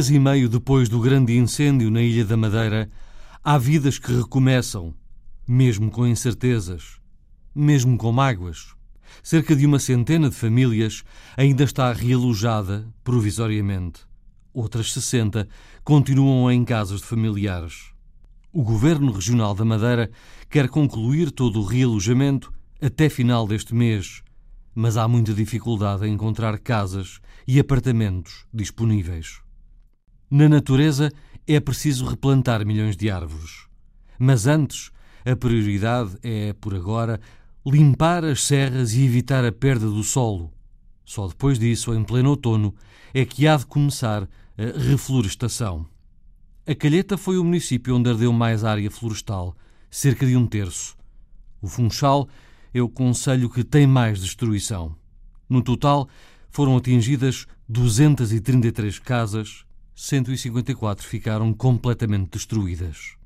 Mês 0.00 0.08
e 0.08 0.18
meio 0.18 0.48
depois 0.48 0.88
do 0.88 0.98
grande 0.98 1.36
incêndio 1.36 1.90
na 1.90 2.00
Ilha 2.00 2.24
da 2.24 2.34
Madeira, 2.34 2.88
há 3.44 3.58
vidas 3.58 3.98
que 3.98 4.10
recomeçam, 4.10 4.94
mesmo 5.46 5.90
com 5.90 6.06
incertezas, 6.06 6.98
mesmo 7.54 7.98
com 7.98 8.10
mágoas. 8.10 8.74
Cerca 9.22 9.54
de 9.54 9.66
uma 9.66 9.78
centena 9.78 10.30
de 10.30 10.36
famílias 10.36 11.04
ainda 11.36 11.64
está 11.64 11.92
realojada 11.92 12.88
provisoriamente. 13.04 14.00
Outras 14.54 14.90
60 14.94 15.46
continuam 15.84 16.50
em 16.50 16.64
casas 16.64 17.00
de 17.00 17.06
familiares. 17.06 17.92
O 18.50 18.62
Governo 18.62 19.12
Regional 19.12 19.54
da 19.54 19.66
Madeira 19.66 20.10
quer 20.48 20.70
concluir 20.70 21.30
todo 21.30 21.60
o 21.60 21.66
realojamento 21.66 22.50
até 22.80 23.10
final 23.10 23.46
deste 23.46 23.74
mês, 23.74 24.22
mas 24.74 24.96
há 24.96 25.06
muita 25.06 25.34
dificuldade 25.34 26.06
em 26.06 26.14
encontrar 26.14 26.58
casas 26.58 27.20
e 27.46 27.60
apartamentos 27.60 28.46
disponíveis. 28.50 29.42
Na 30.30 30.48
natureza 30.48 31.10
é 31.44 31.58
preciso 31.58 32.04
replantar 32.04 32.64
milhões 32.64 32.96
de 32.96 33.10
árvores. 33.10 33.66
Mas 34.16 34.46
antes, 34.46 34.92
a 35.24 35.34
prioridade 35.34 36.16
é, 36.22 36.52
por 36.52 36.72
agora, 36.72 37.20
limpar 37.66 38.24
as 38.24 38.44
serras 38.44 38.92
e 38.92 39.04
evitar 39.04 39.44
a 39.44 39.50
perda 39.50 39.86
do 39.86 40.04
solo. 40.04 40.52
Só 41.04 41.26
depois 41.26 41.58
disso, 41.58 41.92
em 41.92 42.04
pleno 42.04 42.30
outono, 42.30 42.72
é 43.12 43.24
que 43.24 43.48
há 43.48 43.56
de 43.56 43.66
começar 43.66 44.28
a 44.56 44.78
reflorestação. 44.78 45.84
A 46.64 46.74
Calheta 46.76 47.18
foi 47.18 47.36
o 47.36 47.44
município 47.44 47.96
onde 47.96 48.08
ardeu 48.08 48.32
mais 48.32 48.62
área 48.62 48.88
florestal, 48.88 49.56
cerca 49.90 50.24
de 50.24 50.36
um 50.36 50.46
terço. 50.46 50.96
O 51.60 51.66
Funchal 51.66 52.28
é 52.72 52.80
o 52.80 52.88
conselho 52.88 53.50
que 53.50 53.64
tem 53.64 53.84
mais 53.84 54.20
destruição. 54.20 54.94
No 55.48 55.60
total, 55.60 56.08
foram 56.50 56.76
atingidas 56.76 57.46
233 57.68 59.00
casas, 59.00 59.64
154 60.00 61.06
ficaram 61.06 61.52
completamente 61.52 62.30
destruídas. 62.30 63.16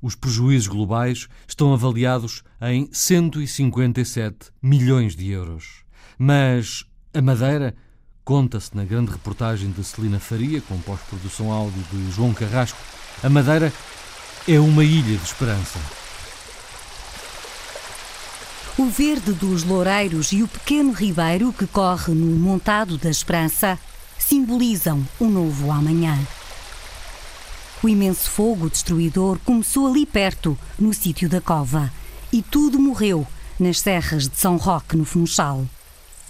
Os 0.00 0.14
prejuízos 0.14 0.68
globais 0.68 1.26
estão 1.48 1.74
avaliados 1.74 2.44
em 2.62 2.88
157 2.92 4.52
milhões 4.62 5.16
de 5.16 5.28
euros. 5.32 5.82
Mas 6.16 6.84
a 7.12 7.20
Madeira, 7.20 7.74
conta-se 8.24 8.76
na 8.76 8.84
grande 8.84 9.10
reportagem 9.10 9.72
de 9.72 9.82
Celina 9.82 10.20
Faria, 10.20 10.60
com 10.60 10.78
pós-produção 10.82 11.50
áudio 11.50 11.82
de 11.90 12.12
João 12.12 12.32
Carrasco, 12.32 12.78
a 13.20 13.28
Madeira 13.28 13.72
é 14.46 14.60
uma 14.60 14.84
ilha 14.84 15.18
de 15.18 15.24
esperança. 15.24 15.80
O 18.78 18.86
verde 18.86 19.32
dos 19.32 19.64
loureiros 19.64 20.30
e 20.30 20.44
o 20.44 20.48
pequeno 20.48 20.92
ribeiro 20.92 21.52
que 21.52 21.66
corre 21.66 22.14
no 22.14 22.36
montado 22.36 22.98
da 22.98 23.10
Esperança 23.10 23.76
simbolizam 24.18 25.06
um 25.20 25.28
novo 25.28 25.70
amanhã. 25.70 26.18
O 27.82 27.88
imenso 27.88 28.30
fogo 28.30 28.70
destruidor 28.70 29.38
começou 29.44 29.86
ali 29.86 30.06
perto, 30.06 30.58
no 30.78 30.94
sítio 30.94 31.28
da 31.28 31.40
cova, 31.40 31.92
e 32.32 32.40
tudo 32.42 32.78
morreu 32.78 33.26
nas 33.60 33.80
serras 33.80 34.28
de 34.28 34.36
São 34.38 34.56
Roque, 34.56 34.96
no 34.96 35.04
Funchal. 35.04 35.66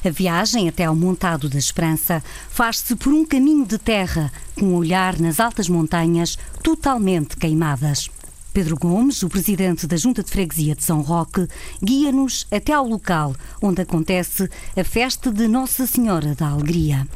A 0.05 0.11
viagem 0.11 0.69
até 0.69 0.85
ao 0.85 0.95
Montado 0.95 1.49
da 1.49 1.59
Esperança 1.59 2.23
faz-se 2.51 2.95
por 2.95 3.13
um 3.13 3.25
caminho 3.25 3.65
de 3.65 3.79
terra, 3.79 4.31
com 4.55 4.67
um 4.67 4.75
olhar 4.75 5.19
nas 5.19 5.41
altas 5.41 5.69
montanhas 5.69 6.37
totalmente 6.63 7.37
queimadas. 7.37 8.11
Pedro 8.53 8.77
Gomes, 8.77 9.23
o 9.23 9.29
presidente 9.29 9.87
da 9.87 9.97
Junta 9.97 10.23
de 10.23 10.31
Freguesia 10.31 10.75
de 10.75 10.85
São 10.85 11.01
Roque, 11.01 11.49
guia-nos 11.83 12.47
até 12.51 12.73
ao 12.73 12.87
local 12.87 13.35
onde 13.63 13.81
acontece 13.81 14.49
a 14.77 14.85
festa 14.85 15.33
de 15.33 15.49
Nossa 15.49 15.87
Senhora 15.87 16.35
da 16.35 16.49
Alegria. 16.49 17.09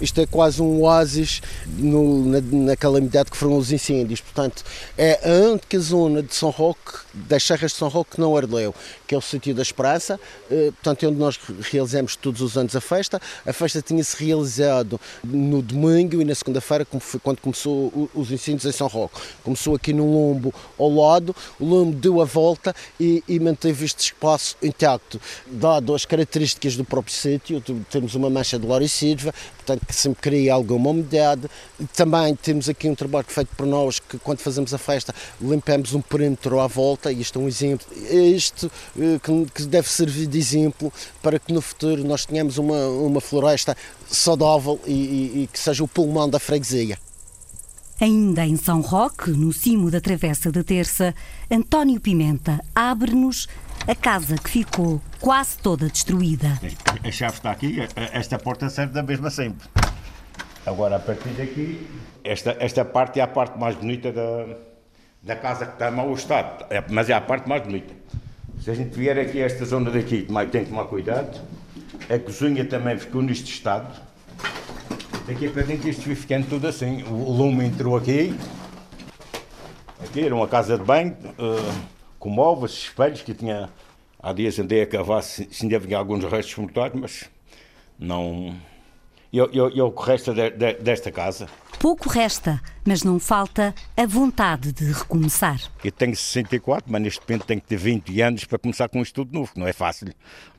Isto 0.00 0.20
é 0.20 0.26
quase 0.26 0.62
um 0.62 0.82
oásis 0.82 1.40
no, 1.66 2.24
na, 2.24 2.40
na, 2.40 2.76
calamidade 2.76 3.30
que 3.30 3.36
foram 3.36 3.56
os 3.56 3.72
incêndios. 3.72 4.20
Portanto, 4.20 4.64
é 4.96 5.18
a 5.24 5.50
única 5.50 5.78
zona 5.80 6.22
de 6.22 6.34
São 6.34 6.50
Roque, 6.50 6.98
das 7.12 7.42
Serras 7.42 7.72
de 7.72 7.78
São 7.78 7.88
Roque, 7.88 8.12
que 8.12 8.20
não 8.20 8.36
ardeu, 8.36 8.74
que 9.06 9.14
é 9.14 9.18
o 9.18 9.20
sítio 9.20 9.54
da 9.54 9.62
Esperança, 9.62 10.20
eh, 10.50 10.70
portanto, 10.72 11.04
é 11.04 11.08
onde 11.08 11.18
nós 11.18 11.38
realizamos 11.70 12.14
todos 12.14 12.40
os 12.40 12.56
anos 12.56 12.76
a 12.76 12.80
festa. 12.80 13.20
A 13.44 13.52
festa 13.52 13.82
tinha-se 13.82 14.22
realizado 14.24 15.00
no 15.24 15.60
domingo 15.60 16.20
e 16.20 16.24
na 16.24 16.34
segunda-feira, 16.34 16.86
quando 17.22 17.40
começou 17.40 18.10
os 18.14 18.30
incêndios 18.30 18.66
em 18.66 18.72
São 18.72 18.86
Roque. 18.86 19.20
Começou 19.42 19.74
aqui 19.74 19.92
no 19.92 20.04
lombo 20.04 20.54
ao 20.78 20.94
lado, 20.94 21.34
o 21.58 21.64
lombo 21.64 21.96
deu 21.96 22.20
a 22.20 22.24
volta 22.24 22.74
e, 23.00 23.22
e 23.26 23.40
manteve 23.40 23.84
este 23.84 24.00
espaço 24.00 24.56
intacto, 24.62 25.20
dado 25.46 25.94
as 25.94 26.04
características 26.04 26.76
do 26.76 26.84
próprio 26.84 27.14
sítio. 27.14 27.62
Temos 27.90 28.14
uma 28.14 28.30
mancha 28.30 28.58
de 28.58 28.66
lauricídiva, 28.66 29.34
portanto, 29.56 29.87
que 29.88 29.94
sempre 29.94 30.20
cria 30.20 30.52
alguma 30.52 30.90
umidade. 30.90 31.48
Também 31.96 32.36
temos 32.36 32.68
aqui 32.68 32.88
um 32.88 32.94
trabalho 32.94 33.26
feito 33.26 33.48
por 33.56 33.66
nós, 33.66 33.98
que 33.98 34.18
quando 34.18 34.38
fazemos 34.38 34.74
a 34.74 34.78
festa, 34.78 35.14
limpamos 35.40 35.94
um 35.94 36.02
perímetro 36.02 36.60
à 36.60 36.66
volta, 36.66 37.10
e 37.10 37.22
isto 37.22 37.38
é 37.38 37.42
um 37.42 37.48
exemplo, 37.48 37.86
este 38.10 38.70
eh, 38.98 39.18
que 39.54 39.64
deve 39.64 39.88
servir 39.88 40.26
de 40.26 40.38
exemplo 40.38 40.92
para 41.22 41.38
que 41.38 41.52
no 41.52 41.62
futuro 41.62 42.04
nós 42.04 42.26
tenhamos 42.26 42.58
uma, 42.58 42.86
uma 42.88 43.20
floresta 43.20 43.74
saudável 44.06 44.78
e, 44.86 44.92
e, 44.92 45.42
e 45.42 45.46
que 45.46 45.58
seja 45.58 45.82
o 45.82 45.88
pulmão 45.88 46.28
da 46.28 46.38
freguesia. 46.38 46.98
Ainda 48.00 48.46
em 48.46 48.56
São 48.56 48.80
Roque, 48.80 49.32
no 49.32 49.52
cimo 49.52 49.90
da 49.90 50.00
Travessa 50.00 50.52
da 50.52 50.62
Terça, 50.62 51.12
António 51.50 52.00
Pimenta 52.00 52.60
abre-nos 52.72 53.48
a 53.86 53.94
casa 53.94 54.36
que 54.36 54.50
ficou 54.50 55.00
quase 55.20 55.58
toda 55.58 55.88
destruída. 55.88 56.58
A 57.04 57.10
chave 57.10 57.34
está 57.34 57.50
aqui, 57.50 57.78
esta 58.12 58.38
porta 58.38 58.68
serve 58.68 58.92
da 58.92 59.02
mesma 59.02 59.30
sempre. 59.30 59.68
Agora, 60.66 60.96
a 60.96 60.98
partir 60.98 61.30
daqui, 61.30 61.86
esta, 62.22 62.56
esta 62.60 62.84
parte 62.84 63.20
é 63.20 63.22
a 63.22 63.26
parte 63.26 63.58
mais 63.58 63.74
bonita 63.76 64.12
da, 64.12 64.56
da 65.22 65.36
casa 65.36 65.66
que 65.66 65.72
está 65.72 65.88
em 65.88 65.94
mau 65.94 66.12
estado, 66.12 66.66
é, 66.70 66.84
mas 66.90 67.08
é 67.08 67.14
a 67.14 67.20
parte 67.20 67.48
mais 67.48 67.62
bonita. 67.62 67.94
Se 68.60 68.70
a 68.70 68.74
gente 68.74 68.98
vier 68.98 69.18
aqui 69.18 69.42
a 69.42 69.46
esta 69.46 69.64
zona 69.64 69.90
daqui, 69.90 70.26
tem 70.50 70.64
que 70.64 70.70
tomar 70.70 70.84
cuidado. 70.84 71.40
A 72.10 72.18
cozinha 72.18 72.64
também 72.64 72.98
ficou 72.98 73.22
neste 73.22 73.50
estado. 73.52 73.98
Daqui 75.26 75.48
para 75.48 75.62
dentro 75.62 75.88
isto 75.88 76.02
foi 76.02 76.14
ficando 76.14 76.48
tudo 76.48 76.66
assim. 76.66 77.02
O 77.04 77.32
lume 77.32 77.64
entrou 77.64 77.96
aqui. 77.96 78.34
Aqui 80.02 80.24
era 80.24 80.34
uma 80.34 80.48
casa 80.48 80.76
de 80.76 80.84
banho. 80.84 81.16
Uh, 81.38 81.97
com 82.18 82.28
móveis, 82.28 82.72
espelhos, 82.72 83.22
que 83.22 83.34
tinha. 83.34 83.68
Há 84.20 84.32
dias 84.32 84.58
andei 84.58 84.82
a 84.82 84.86
cavar 84.86 85.22
se, 85.22 85.48
se 85.50 85.64
ainda 85.64 85.76
havia 85.76 85.96
alguns 85.96 86.24
restos 86.24 86.56
mortais, 86.56 86.92
mas 86.94 87.30
não. 87.98 88.54
E 89.32 89.40
o 89.40 89.92
que 89.92 90.02
resta 90.06 90.32
de, 90.32 90.50
de, 90.50 90.74
desta 90.74 91.12
casa? 91.12 91.48
Pouco 91.78 92.08
resta, 92.08 92.60
mas 92.84 93.04
não 93.04 93.20
falta 93.20 93.74
a 93.96 94.06
vontade 94.06 94.72
de 94.72 94.90
recomeçar. 94.90 95.60
Eu 95.84 95.92
tenho 95.92 96.16
64, 96.16 96.90
mas 96.90 97.02
neste 97.02 97.20
momento 97.28 97.46
tenho 97.46 97.60
que 97.60 97.66
ter 97.66 97.76
20 97.76 98.20
anos 98.22 98.44
para 98.44 98.58
começar 98.58 98.88
com 98.88 98.98
um 98.98 99.02
estudo 99.02 99.32
novo, 99.32 99.52
que 99.52 99.60
não 99.60 99.68
é 99.68 99.72
fácil. 99.72 100.08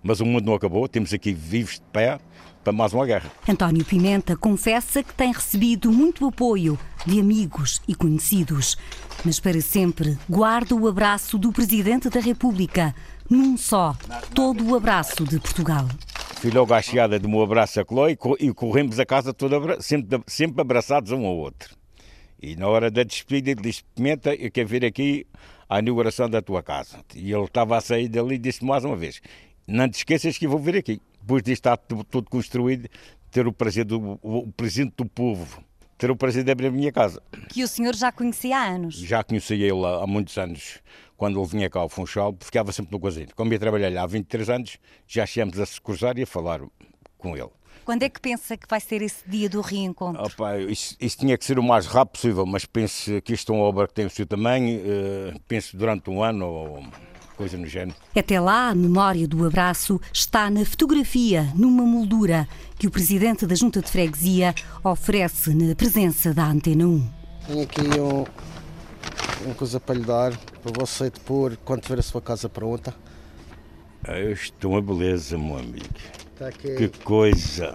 Mas 0.04 0.20
o 0.20 0.26
mundo 0.26 0.46
não 0.46 0.54
acabou, 0.54 0.88
temos 0.88 1.14
aqui 1.14 1.34
vivos 1.34 1.74
de 1.76 1.86
pé 1.92 2.20
para 2.64 2.74
mais 2.74 2.94
uma 2.94 3.06
guerra. 3.06 3.32
António 3.48 3.86
Pimenta 3.86 4.36
confessa 4.36 5.04
que 5.04 5.14
tem 5.14 5.32
recebido 5.32 5.92
muito 5.92 6.28
apoio 6.28 6.78
de 7.06 7.20
amigos 7.20 7.82
e 7.88 7.96
conhecidos, 7.96 8.78
mas 9.24 9.40
para 9.40 9.60
sempre 9.62 10.18
guarda 10.30 10.76
o 10.76 10.88
abraço 10.88 11.38
do 11.38 11.52
Presidente 11.52 12.10
da 12.10 12.20
República, 12.20 12.94
num 13.30 13.58
só, 13.58 13.96
todo 14.34 14.66
o 14.66 14.76
abraço 14.76 15.24
de 15.24 15.40
Portugal. 15.40 15.88
Fui 16.36 16.52
logo 16.52 16.74
à 16.74 16.82
chegada 16.82 17.20
de 17.20 17.28
um 17.28 17.42
abraço 17.42 17.82
a 17.82 17.84
Chloe 17.84 18.18
e 18.40 18.54
corremos 18.54 19.00
a 19.00 19.06
casa 19.06 19.34
toda, 19.34 19.82
sempre, 19.82 20.22
sempre 20.26 20.62
abraçados 20.62 21.12
um 21.12 21.26
ao 21.26 21.36
outro. 21.36 21.78
E 22.42 22.56
na 22.56 22.68
hora 22.68 22.90
da 22.90 23.04
despedida 23.04 23.52
ele 23.52 23.62
disse, 23.62 23.84
Pimenta, 23.94 24.34
eu 24.34 24.50
quero 24.50 24.70
vir 24.70 24.86
aqui 24.86 25.28
à 25.68 25.80
inauguração 25.80 26.30
da 26.30 26.42
tua 26.42 26.64
casa. 26.64 27.00
E 27.14 27.34
ele 27.34 27.44
estava 27.44 27.78
a 27.78 27.82
sair 27.82 28.08
dali 28.08 28.36
e 28.36 28.38
disse 28.38 28.64
mais 28.64 28.86
uma 28.86 28.96
vez, 28.96 29.22
não 29.68 29.90
te 29.90 29.98
esqueças 29.98 30.38
que 30.38 30.46
eu 30.46 30.50
vou 30.50 30.60
vir 30.60 30.78
aqui. 30.78 31.02
Depois 31.22 31.44
de 31.44 31.52
estar 31.52 31.78
tudo, 31.78 32.30
construído, 32.30 32.90
ter 33.32 33.48
o 33.48 33.54
prazer 33.54 33.86
do 33.86 34.20
o 34.22 34.52
presente 34.52 34.94
do 34.98 35.06
povo 35.06 35.64
ter 36.00 36.10
o 36.10 36.16
prazer 36.16 36.46
de 36.46 36.52
abrir 36.52 36.68
a 36.68 36.72
minha 36.72 36.94
casa. 36.94 37.22
Que 37.50 37.62
o 37.62 37.68
senhor 37.68 37.94
já 37.94 38.10
conhecia 38.10 38.58
há 38.58 38.64
anos? 38.64 38.96
Já 38.96 39.22
conhecia 39.22 39.58
ele 39.58 39.86
há, 39.86 40.04
há 40.04 40.08
muitos 40.08 40.38
anos, 40.38 40.80
quando 41.18 41.38
ele 41.38 41.48
vinha 41.48 41.70
cá 41.70 41.82
ao 41.82 41.90
Funchal, 41.90 42.36
ficava 42.40 42.72
sempre 42.72 42.94
no 42.94 43.02
casino. 43.02 43.28
Como 43.36 43.52
ia 43.52 43.60
trabalhar 43.60 43.92
lá 43.92 44.04
há 44.04 44.08
23 44.08 44.50
anos, 44.50 44.78
já 45.06 45.26
chegamos 45.26 45.60
a 45.60 45.66
se 45.66 45.80
cruzar 45.80 46.18
e 46.18 46.24
a 46.24 46.26
falar 46.26 46.62
com 47.18 47.36
ele. 47.36 47.50
Quando 47.84 48.04
é 48.04 48.10
que 48.10 48.22
pensa 48.22 48.56
que 48.56 48.66
vai 48.70 48.80
ser 48.80 49.02
esse 49.02 49.28
dia 49.30 49.50
do 49.50 49.60
reencontro? 49.60 50.24
Opa, 50.24 50.58
isso, 50.58 50.96
isso, 51.02 51.18
tinha 51.18 51.38
que 51.38 51.44
ser 51.44 51.60
o 51.60 51.64
mais 51.64 51.86
rápido 51.86 52.14
possível, 52.14 52.46
mas 52.46 52.64
penso 52.64 53.22
que 53.22 53.34
isto 53.34 53.52
é 53.52 53.56
uma 53.56 53.66
obra 53.66 53.88
que 53.88 53.94
tem 53.94 54.06
o 54.06 54.10
seu 54.10 54.26
tamanho, 54.26 54.80
uh, 54.80 55.40
penso 55.48 55.76
durante 55.76 56.10
um 56.10 56.24
ano 56.24 56.46
ou 56.46 56.84
coisa 57.40 57.58
no 57.58 57.66
género. 57.66 57.96
Até 58.14 58.38
lá, 58.38 58.68
a 58.68 58.76
memória 58.76 59.26
do 59.26 59.46
abraço 59.48 60.02
está 60.12 60.50
na 60.50 60.66
fotografia, 60.66 61.50
numa 61.56 61.84
moldura, 61.84 62.46
que 62.78 62.86
o 62.86 62.92
presidente 62.92 63.46
da 63.46 63.56
Junta 63.56 63.82
de 63.82 63.90
Freguesia 63.90 64.54
oferece 64.84 65.56
na 65.56 65.74
presença 65.74 66.34
da 66.34 66.46
Antena 66.46 66.86
1. 66.86 67.10
Tenho 67.48 67.62
aqui 67.64 67.82
um, 67.98 68.26
uma 69.46 69.56
coisa 69.56 69.80
para 69.80 69.96
lhe 69.96 70.04
dar, 70.04 70.38
para 70.62 70.84
você 70.84 71.10
depor 71.10 71.56
quando 71.64 71.82
tiver 71.82 72.00
a 72.00 72.04
sua 72.04 72.22
casa 72.22 72.50
pronta. 72.50 72.94
Ah, 74.04 74.20
isto 74.20 74.68
é 74.68 74.70
uma 74.70 74.82
beleza, 74.82 75.38
meu 75.38 75.60
amigo. 75.60 75.88
Está 76.34 76.50
aqui. 76.50 76.76
Que 76.76 76.90
coisa. 77.06 77.72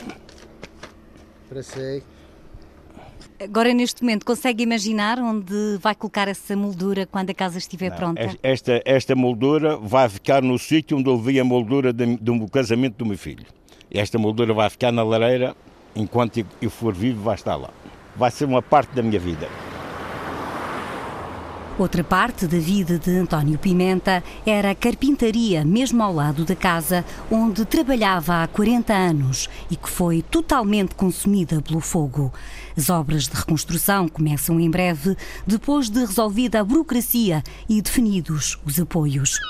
Para 1.48 1.62
si. 1.62 2.02
Agora, 3.40 3.74
neste 3.74 4.02
momento, 4.02 4.24
consegue 4.24 4.62
imaginar 4.62 5.18
onde 5.18 5.76
vai 5.80 5.94
colocar 5.94 6.28
essa 6.28 6.56
moldura 6.56 7.04
quando 7.06 7.30
a 7.30 7.34
casa 7.34 7.58
estiver 7.58 7.90
Não, 7.90 7.96
pronta? 7.96 8.38
Esta, 8.42 8.80
esta 8.84 9.14
moldura 9.16 9.76
vai 9.76 10.08
ficar 10.08 10.40
no 10.42 10.58
sítio 10.58 10.96
onde 10.98 11.08
eu 11.10 11.18
vi 11.18 11.40
a 11.40 11.44
moldura 11.44 11.92
de- 11.92 12.16
do 12.16 12.48
casamento 12.48 12.96
do 12.96 13.06
meu 13.06 13.18
filho. 13.18 13.44
Esta 13.90 14.18
moldura 14.18 14.54
vai 14.54 14.70
ficar 14.70 14.92
na 14.92 15.02
lareira, 15.02 15.56
enquanto 15.96 16.44
eu 16.62 16.70
for 16.70 16.94
vivo, 16.94 17.22
vai 17.22 17.34
estar 17.34 17.56
lá. 17.56 17.70
Vai 18.16 18.30
ser 18.30 18.44
uma 18.44 18.62
parte 18.62 18.94
da 18.94 19.02
minha 19.02 19.18
vida. 19.18 19.48
Outra 21.76 22.04
parte 22.04 22.46
da 22.46 22.56
vida 22.56 23.00
de 23.00 23.10
António 23.18 23.58
Pimenta 23.58 24.22
era 24.46 24.70
a 24.70 24.74
carpintaria, 24.76 25.64
mesmo 25.64 26.00
ao 26.04 26.14
lado 26.14 26.44
da 26.44 26.54
casa, 26.54 27.04
onde 27.28 27.64
trabalhava 27.64 28.44
há 28.44 28.46
40 28.46 28.92
anos 28.94 29.48
e 29.68 29.74
que 29.74 29.90
foi 29.90 30.22
totalmente 30.22 30.94
consumida 30.94 31.60
pelo 31.60 31.80
fogo. 31.80 32.32
As 32.76 32.90
obras 32.90 33.24
de 33.24 33.34
reconstrução 33.34 34.06
começam 34.06 34.60
em 34.60 34.70
breve, 34.70 35.16
depois 35.44 35.90
de 35.90 35.98
resolvida 35.98 36.60
a 36.60 36.64
burocracia 36.64 37.42
e 37.68 37.82
definidos 37.82 38.56
os 38.64 38.78
apoios. 38.78 39.40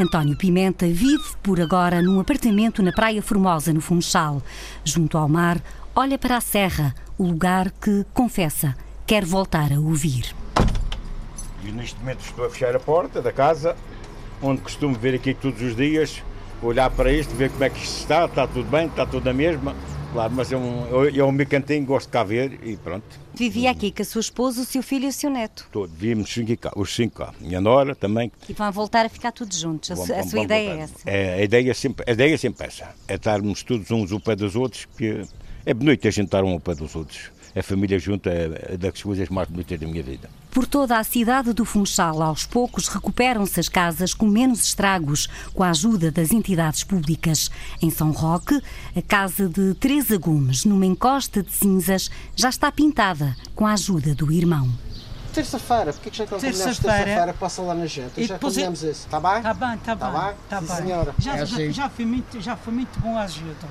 António 0.00 0.38
Pimenta 0.38 0.86
vive 0.86 1.36
por 1.42 1.60
agora 1.60 2.00
num 2.00 2.18
apartamento 2.18 2.82
na 2.82 2.90
Praia 2.90 3.20
Formosa, 3.20 3.70
no 3.70 3.82
Funchal. 3.82 4.42
Junto 4.82 5.18
ao 5.18 5.28
mar, 5.28 5.60
olha 5.94 6.18
para 6.18 6.38
a 6.38 6.40
serra, 6.40 6.94
o 7.18 7.24
lugar 7.24 7.70
que, 7.70 8.06
confessa, 8.14 8.74
quer 9.06 9.26
voltar 9.26 9.74
a 9.74 9.78
ouvir. 9.78 10.34
E 11.66 11.72
neste 11.72 11.98
momento 12.00 12.20
estou 12.24 12.44
a 12.46 12.50
fechar 12.50 12.74
a 12.76 12.80
porta 12.80 13.22
da 13.22 13.32
casa, 13.32 13.76
onde 14.42 14.60
costumo 14.60 14.94
vir 14.94 15.14
aqui 15.14 15.34
todos 15.34 15.60
os 15.62 15.74
dias, 15.74 16.22
olhar 16.62 16.90
para 16.90 17.12
isto, 17.12 17.34
ver 17.34 17.50
como 17.50 17.64
é 17.64 17.70
que 17.70 17.78
isto 17.82 18.00
está, 18.00 18.26
está 18.26 18.46
tudo 18.46 18.68
bem, 18.70 18.86
está 18.86 19.06
tudo 19.06 19.24
na 19.24 19.32
mesma. 19.32 19.74
Claro, 20.12 20.32
mas 20.32 20.52
é 20.52 20.56
um, 20.56 20.84
é 21.12 21.24
um 21.24 21.32
meu 21.32 21.44
cantinho, 21.44 21.84
gosto 21.84 22.06
de 22.06 22.12
cá 22.12 22.22
ver 22.22 22.60
e 22.62 22.76
pronto. 22.76 23.02
Vivia 23.34 23.68
aqui 23.68 23.90
com 23.90 24.00
a 24.00 24.04
sua 24.04 24.20
esposa, 24.20 24.62
o 24.62 24.64
seu 24.64 24.80
filho 24.80 25.06
e 25.06 25.08
o 25.08 25.12
seu 25.12 25.28
neto. 25.28 25.66
Todo, 25.72 25.90
vimos 25.92 26.32
cinco 26.32 26.56
cá, 26.56 26.70
os 26.76 26.94
cinco 26.94 27.16
cá. 27.16 27.34
Minha 27.40 27.60
nora 27.60 27.96
também. 27.96 28.30
E 28.48 28.52
vão 28.52 28.70
voltar 28.70 29.04
a 29.04 29.08
ficar 29.08 29.32
todos 29.32 29.58
juntos. 29.58 29.90
A, 29.90 29.94
Vamos- 29.96 30.06
su- 30.06 30.12
a 30.12 30.16
vamos- 30.18 30.30
sua 30.30 30.36
vamos 30.38 30.44
ideia 30.44 30.68
é 30.70 30.76
voltar. 30.76 30.84
essa. 30.84 31.10
É, 31.10 31.34
a, 31.34 31.42
ideia 31.42 31.70
é 31.70 31.74
sempre, 31.74 32.04
a 32.08 32.12
ideia 32.12 32.32
é 32.34 32.36
sempre 32.36 32.64
essa. 32.66 32.94
É 33.08 33.14
estarmos 33.14 33.62
todos 33.64 33.90
uns 33.90 34.12
ao 34.12 34.20
pé 34.20 34.36
dos 34.36 34.54
outros, 34.54 34.86
que 34.96 35.22
é 35.66 35.74
bonito 35.74 36.06
a 36.06 36.10
gente 36.12 36.26
estar 36.26 36.44
um 36.44 36.50
ao 36.52 36.60
pé 36.60 36.76
dos 36.76 36.94
outros. 36.94 37.32
A 37.56 37.62
família 37.62 37.98
junta 38.00 38.30
é, 38.30 38.72
é 38.72 38.76
das 38.76 39.00
coisas 39.00 39.28
mais 39.28 39.48
bonitas 39.48 39.78
da 39.78 39.86
minha 39.86 40.02
vida. 40.02 40.28
Por 40.50 40.66
toda 40.66 40.98
a 40.98 41.04
cidade 41.04 41.52
do 41.52 41.64
Funchal, 41.64 42.20
aos 42.22 42.44
poucos 42.46 42.88
recuperam-se 42.88 43.58
as 43.60 43.68
casas 43.68 44.12
com 44.12 44.26
menos 44.26 44.64
estragos, 44.64 45.28
com 45.52 45.62
a 45.62 45.70
ajuda 45.70 46.10
das 46.10 46.32
entidades 46.32 46.82
públicas. 46.82 47.50
Em 47.80 47.90
São 47.90 48.10
Roque, 48.10 48.60
a 48.96 49.02
casa 49.02 49.48
de 49.48 49.74
Teresa 49.74 50.16
Gomes, 50.18 50.64
numa 50.64 50.86
encosta 50.86 51.42
de 51.42 51.52
cinzas, 51.52 52.10
já 52.34 52.48
está 52.48 52.72
pintada, 52.72 53.36
com 53.54 53.66
a 53.66 53.72
ajuda 53.72 54.14
do 54.14 54.32
irmão. 54.32 54.68
Terça-feira, 55.32 55.92
porque 55.92 56.10
que 56.10 56.16
já 56.18 56.24
que 56.26 56.30
Terça-feira. 56.36 56.74
terça-feira? 57.04 57.34
Passa 57.34 57.62
lá 57.62 57.74
na 57.74 57.86
gente. 57.86 58.12
E 58.20 58.24
já 58.24 58.34
depois 58.34 58.52
combinamos 58.54 58.82
isso. 58.84 59.06
Está 59.06 59.18
bem? 59.18 59.36
Está 59.38 59.54
bem, 59.54 59.74
está 59.74 59.96
Tá 59.96 60.10
bem. 60.10 60.20
bem? 60.20 60.34
Tá 60.48 60.60
Sim, 60.60 60.66
bem. 60.66 60.76
senhora. 60.76 61.14
Já, 61.18 61.32
É 61.34 61.36
já, 61.38 61.42
assim. 61.56 61.72
já 61.72 61.88
foi 61.88 62.04
muito, 62.04 62.40
já 62.40 62.56
foi 62.56 62.72
muito 62.74 63.00
bom 63.00 63.16
a 63.18 63.22
ajuda. 63.22 63.66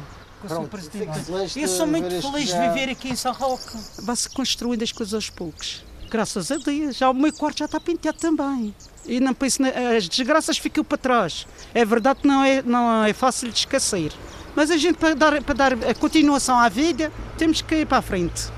Com 0.47 0.53
o 0.53 0.61
Sr. 0.63 0.67
Presidente. 0.69 1.59
Eu 1.59 1.67
sou 1.67 1.87
muito 1.87 2.09
feliz 2.09 2.49
de 2.49 2.59
viver 2.59 2.89
aqui 2.89 3.09
em 3.09 3.15
São 3.15 3.33
Roque. 3.33 3.77
Vai-se 3.99 4.29
construindo 4.29 4.83
as 4.83 4.91
coisas 4.91 5.13
aos 5.13 5.29
poucos. 5.29 5.83
Graças 6.09 6.51
a 6.51 6.57
Deus. 6.57 6.97
Já 6.97 7.09
o 7.09 7.13
meu 7.13 7.33
quarto 7.33 7.59
já 7.59 7.65
está 7.65 7.79
pintado 7.79 8.17
também. 8.17 8.75
E 9.05 9.19
não 9.19 9.33
penso, 9.33 9.61
na- 9.61 9.69
as 9.97 10.07
desgraças 10.07 10.57
ficam 10.57 10.83
para 10.83 10.97
trás. 10.97 11.47
É 11.73 11.83
verdade 11.83 12.21
que 12.21 12.27
não 12.27 12.43
é, 12.43 12.61
não 12.61 13.03
é 13.03 13.13
fácil 13.13 13.49
de 13.49 13.57
esquecer. 13.59 14.13
Mas 14.55 14.69
a 14.69 14.77
gente, 14.77 14.97
para 14.97 15.15
dar, 15.15 15.41
para 15.41 15.53
dar 15.55 15.73
a 15.73 15.93
continuação 15.95 16.57
à 16.59 16.69
vida, 16.69 17.11
temos 17.37 17.61
que 17.61 17.73
ir 17.75 17.87
para 17.87 17.97
a 17.97 18.01
frente. 18.01 18.49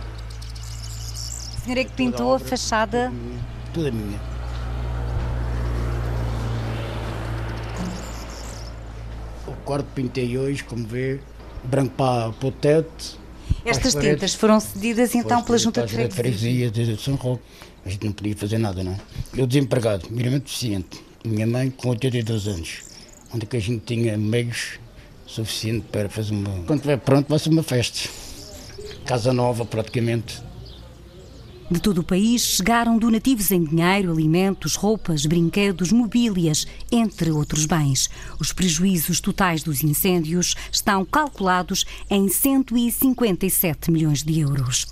A 1.56 1.64
senhora 1.64 1.82
é 1.82 1.84
que 1.86 1.94
pintou 1.94 2.36
a 2.36 2.40
fachada. 2.40 3.12
Tudo 3.74 3.88
é 3.88 3.92
minha. 3.92 4.20
O 9.48 9.52
quarto 9.64 9.88
pintei 9.94 10.38
hoje, 10.38 10.64
como 10.64 10.86
vê, 10.86 11.20
branco 11.66 11.94
para, 11.96 12.32
para 12.32 12.48
o 12.48 12.52
teto. 12.52 13.20
Estas 13.66 13.94
paredes. 13.94 14.16
tintas 14.16 14.34
foram 14.36 14.60
cedidas 14.60 15.16
então 15.16 15.42
pela 15.44 15.58
Junta 15.58 15.86
de 15.86 15.94
Freguesia. 15.94 16.70
freguesia 16.70 16.72
de 16.72 17.02
São 17.02 17.16
Roque. 17.16 17.44
A 17.86 17.90
gente 17.90 18.06
não 18.06 18.14
podia 18.14 18.36
fazer 18.36 18.58
nada, 18.58 18.84
não 18.84 18.94
é? 18.94 18.98
Eu 19.36 19.46
desempregado, 19.46 20.08
meramente 20.10 20.46
deficiente. 20.46 21.04
Minha 21.24 21.46
mãe 21.46 21.70
com 21.70 21.90
82 21.90 22.48
anos. 22.48 22.82
Onde 23.34 23.46
que 23.46 23.58
a 23.58 23.60
gente 23.60 23.84
tinha 23.86 24.18
meios 24.18 24.80
suficiente 25.26 25.86
para 25.92 26.10
fazer 26.10 26.34
uma... 26.34 26.50
Quando 26.66 26.80
estiver 26.80 26.98
pronto 26.98 27.28
vai 27.28 27.38
ser 27.38 27.50
uma 27.50 27.64
festa. 27.64 28.10
Casa 29.06 29.34
nova 29.34 29.66
praticamente. 29.66 30.42
De 31.70 31.80
todo 31.80 32.02
o 32.02 32.04
país 32.04 32.44
chegaram 32.44 33.00
donativos 33.00 33.50
em 33.50 33.64
dinheiro, 33.64 34.12
alimentos, 34.12 34.76
roupas, 34.76 35.26
brinquedos, 35.26 35.92
mobílias, 35.92 36.68
entre 36.92 37.32
outros 37.32 37.66
bens. 37.66 38.08
Os 38.40 38.54
prejuízos 38.54 39.20
totais 39.20 39.64
dos 39.64 39.84
incêndios 39.84 40.54
estão 40.72 41.04
calculados 41.04 41.84
em 42.08 42.30
157 42.30 43.90
milhões 43.90 44.22
de 44.22 44.40
euros. 44.42 44.86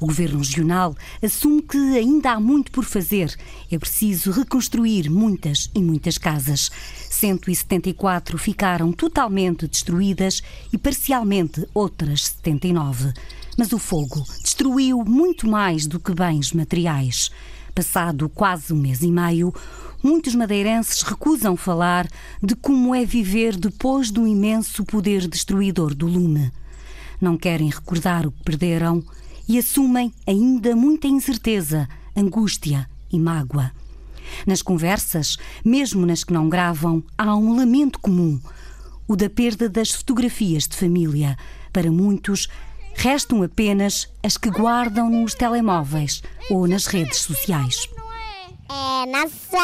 O 0.00 0.06
Governo 0.06 0.38
Regional 0.38 0.96
assume 1.20 1.62
que 1.62 1.76
ainda 1.76 2.32
há 2.32 2.40
muito 2.40 2.70
por 2.70 2.84
fazer. 2.84 3.36
É 3.70 3.76
preciso 3.76 4.30
reconstruir 4.30 5.10
muitas 5.10 5.68
e 5.74 5.80
muitas 5.80 6.16
casas. 6.16 6.70
174 7.10 8.38
ficaram 8.38 8.92
totalmente 8.92 9.66
destruídas 9.66 10.42
e 10.72 10.78
parcialmente 10.78 11.66
outras 11.74 12.24
79. 12.24 13.12
Mas 13.56 13.72
o 13.72 13.78
fogo 13.78 14.24
destruiu 14.42 15.04
muito 15.04 15.48
mais 15.48 15.86
do 15.86 16.00
que 16.00 16.14
bens 16.14 16.52
materiais. 16.52 17.30
Passado 17.74 18.28
quase 18.28 18.72
um 18.72 18.76
mês 18.76 19.02
e 19.02 19.10
meio, 19.10 19.54
muitos 20.02 20.34
madeirenses 20.34 21.02
recusam 21.02 21.56
falar 21.56 22.08
de 22.42 22.54
como 22.54 22.94
é 22.94 23.04
viver 23.04 23.56
depois 23.56 24.10
do 24.10 24.26
imenso 24.26 24.84
poder 24.84 25.28
destruidor 25.28 25.94
do 25.94 26.06
lume. 26.06 26.52
Não 27.20 27.36
querem 27.36 27.70
recordar 27.70 28.26
o 28.26 28.32
que 28.32 28.42
perderam 28.42 29.02
e 29.48 29.58
assumem 29.58 30.12
ainda 30.26 30.74
muita 30.74 31.06
incerteza, 31.06 31.88
angústia 32.16 32.88
e 33.12 33.18
mágoa. 33.18 33.70
Nas 34.46 34.62
conversas, 34.62 35.36
mesmo 35.64 36.06
nas 36.06 36.24
que 36.24 36.32
não 36.32 36.48
gravam, 36.48 37.02
há 37.16 37.36
um 37.36 37.54
lamento 37.56 37.98
comum: 37.98 38.40
o 39.06 39.14
da 39.14 39.28
perda 39.28 39.68
das 39.68 39.90
fotografias 39.90 40.66
de 40.66 40.76
família. 40.76 41.36
Para 41.72 41.90
muitos, 41.90 42.48
restam 42.94 43.42
apenas 43.42 44.08
as 44.22 44.36
que 44.36 44.50
guardam 44.50 45.08
nos 45.08 45.34
telemóveis 45.34 46.22
ou 46.50 46.66
nas 46.66 46.86
redes 46.86 47.18
sociais. 47.18 47.88
É, 48.70 49.06
não 49.06 49.28
sei 49.28 49.58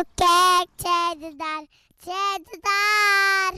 o 0.00 0.04
que 0.16 0.24
é 0.24 0.66
que 0.76 0.84
te 0.84 1.30
de 1.30 1.36
dar, 1.36 1.62
te 2.02 2.38
de 2.44 2.60
dar. 2.62 3.54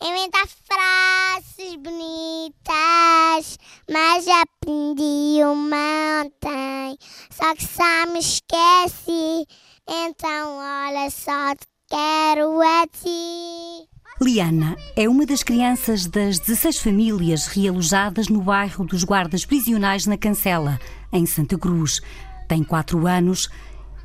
Inventar 0.00 0.46
frases 0.46 1.74
bonitas, 1.76 3.58
mas 3.90 4.28
aprendi 4.28 5.42
um 5.44 5.56
montão. 5.56 6.96
Só 7.30 7.54
que 7.54 7.64
só 7.66 8.06
me 8.12 8.20
esqueci, 8.20 9.46
então 9.88 10.58
olha 10.58 11.10
só, 11.10 11.54
te 11.56 11.66
quero 11.88 12.60
a 12.60 12.86
ti. 12.86 13.88
Liana 14.20 14.76
é 14.96 15.08
uma 15.08 15.24
das 15.24 15.44
crianças 15.44 16.04
das 16.04 16.40
16 16.40 16.80
famílias 16.80 17.46
realojadas 17.46 18.28
no 18.28 18.42
bairro 18.42 18.84
dos 18.84 19.04
Guardas 19.04 19.44
Prisionais 19.44 20.06
na 20.06 20.18
Cancela, 20.18 20.80
em 21.12 21.24
Santa 21.24 21.56
Cruz. 21.56 22.00
Tem 22.48 22.64
4 22.64 23.06
anos, 23.06 23.48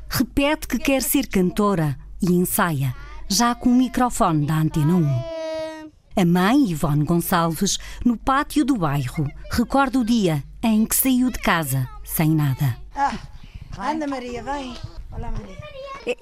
repete 0.08 0.68
que 0.68 0.78
quer 0.78 1.02
ser 1.02 1.26
cantora 1.26 1.98
e 2.22 2.32
ensaia, 2.32 2.94
já 3.28 3.56
com 3.56 3.70
o 3.70 3.74
microfone 3.74 4.46
da 4.46 4.54
Antena 4.54 4.94
1. 4.94 5.34
A 6.16 6.24
mãe, 6.24 6.70
Ivone 6.70 7.04
Gonçalves, 7.04 7.76
no 8.04 8.16
pátio 8.16 8.64
do 8.64 8.76
bairro, 8.76 9.26
recorda 9.50 9.98
o 9.98 10.04
dia 10.04 10.44
em 10.62 10.86
que 10.86 10.94
saiu 10.94 11.28
de 11.28 11.40
casa 11.40 11.88
sem 12.04 12.30
nada. 12.30 12.76
Anda 13.76 14.06
Maria, 14.06 14.44
vem. 14.44 14.76
Olá 15.10 15.32
Maria. 15.32 15.58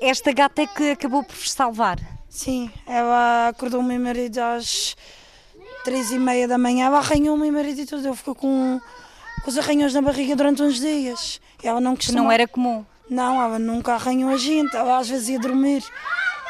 Esta 0.01 0.33
gata 0.33 0.63
é 0.63 0.67
que 0.67 0.93
acabou 0.93 1.23
por 1.23 1.37
vos 1.37 1.53
salvar. 1.53 1.99
Sim, 2.33 2.71
ela 2.87 3.49
acordou 3.49 3.81
o 3.81 3.83
meu 3.83 4.01
marido 4.01 4.39
às 4.39 4.97
três 5.85 6.11
e 6.11 6.19
meia 6.19 6.49
da 6.49 6.57
manhã, 6.57 6.87
ela 6.87 6.97
arranhou 6.97 7.37
o 7.37 7.39
meu 7.39 7.53
marido 7.53 7.83
e 7.83 7.85
tudo. 7.85 8.09
Ele 8.09 8.17
ficou 8.17 8.35
com, 8.35 8.81
com 9.45 9.51
os 9.51 9.59
arranhões 9.59 9.93
na 9.93 10.01
barriga 10.01 10.35
durante 10.35 10.63
uns 10.63 10.81
dias. 10.81 11.43
Ela 11.63 11.79
não 11.79 11.95
costuma... 11.95 12.23
não 12.23 12.33
era 12.33 12.49
comum. 12.49 12.87
Não, 13.11 13.41
ela 13.41 13.59
nunca 13.59 13.93
arranhou 13.93 14.31
a 14.31 14.39
gente. 14.39 14.75
Ela 14.75 14.97
às 14.97 15.11
vezes 15.11 15.29
ia 15.29 15.39
dormir 15.39 15.85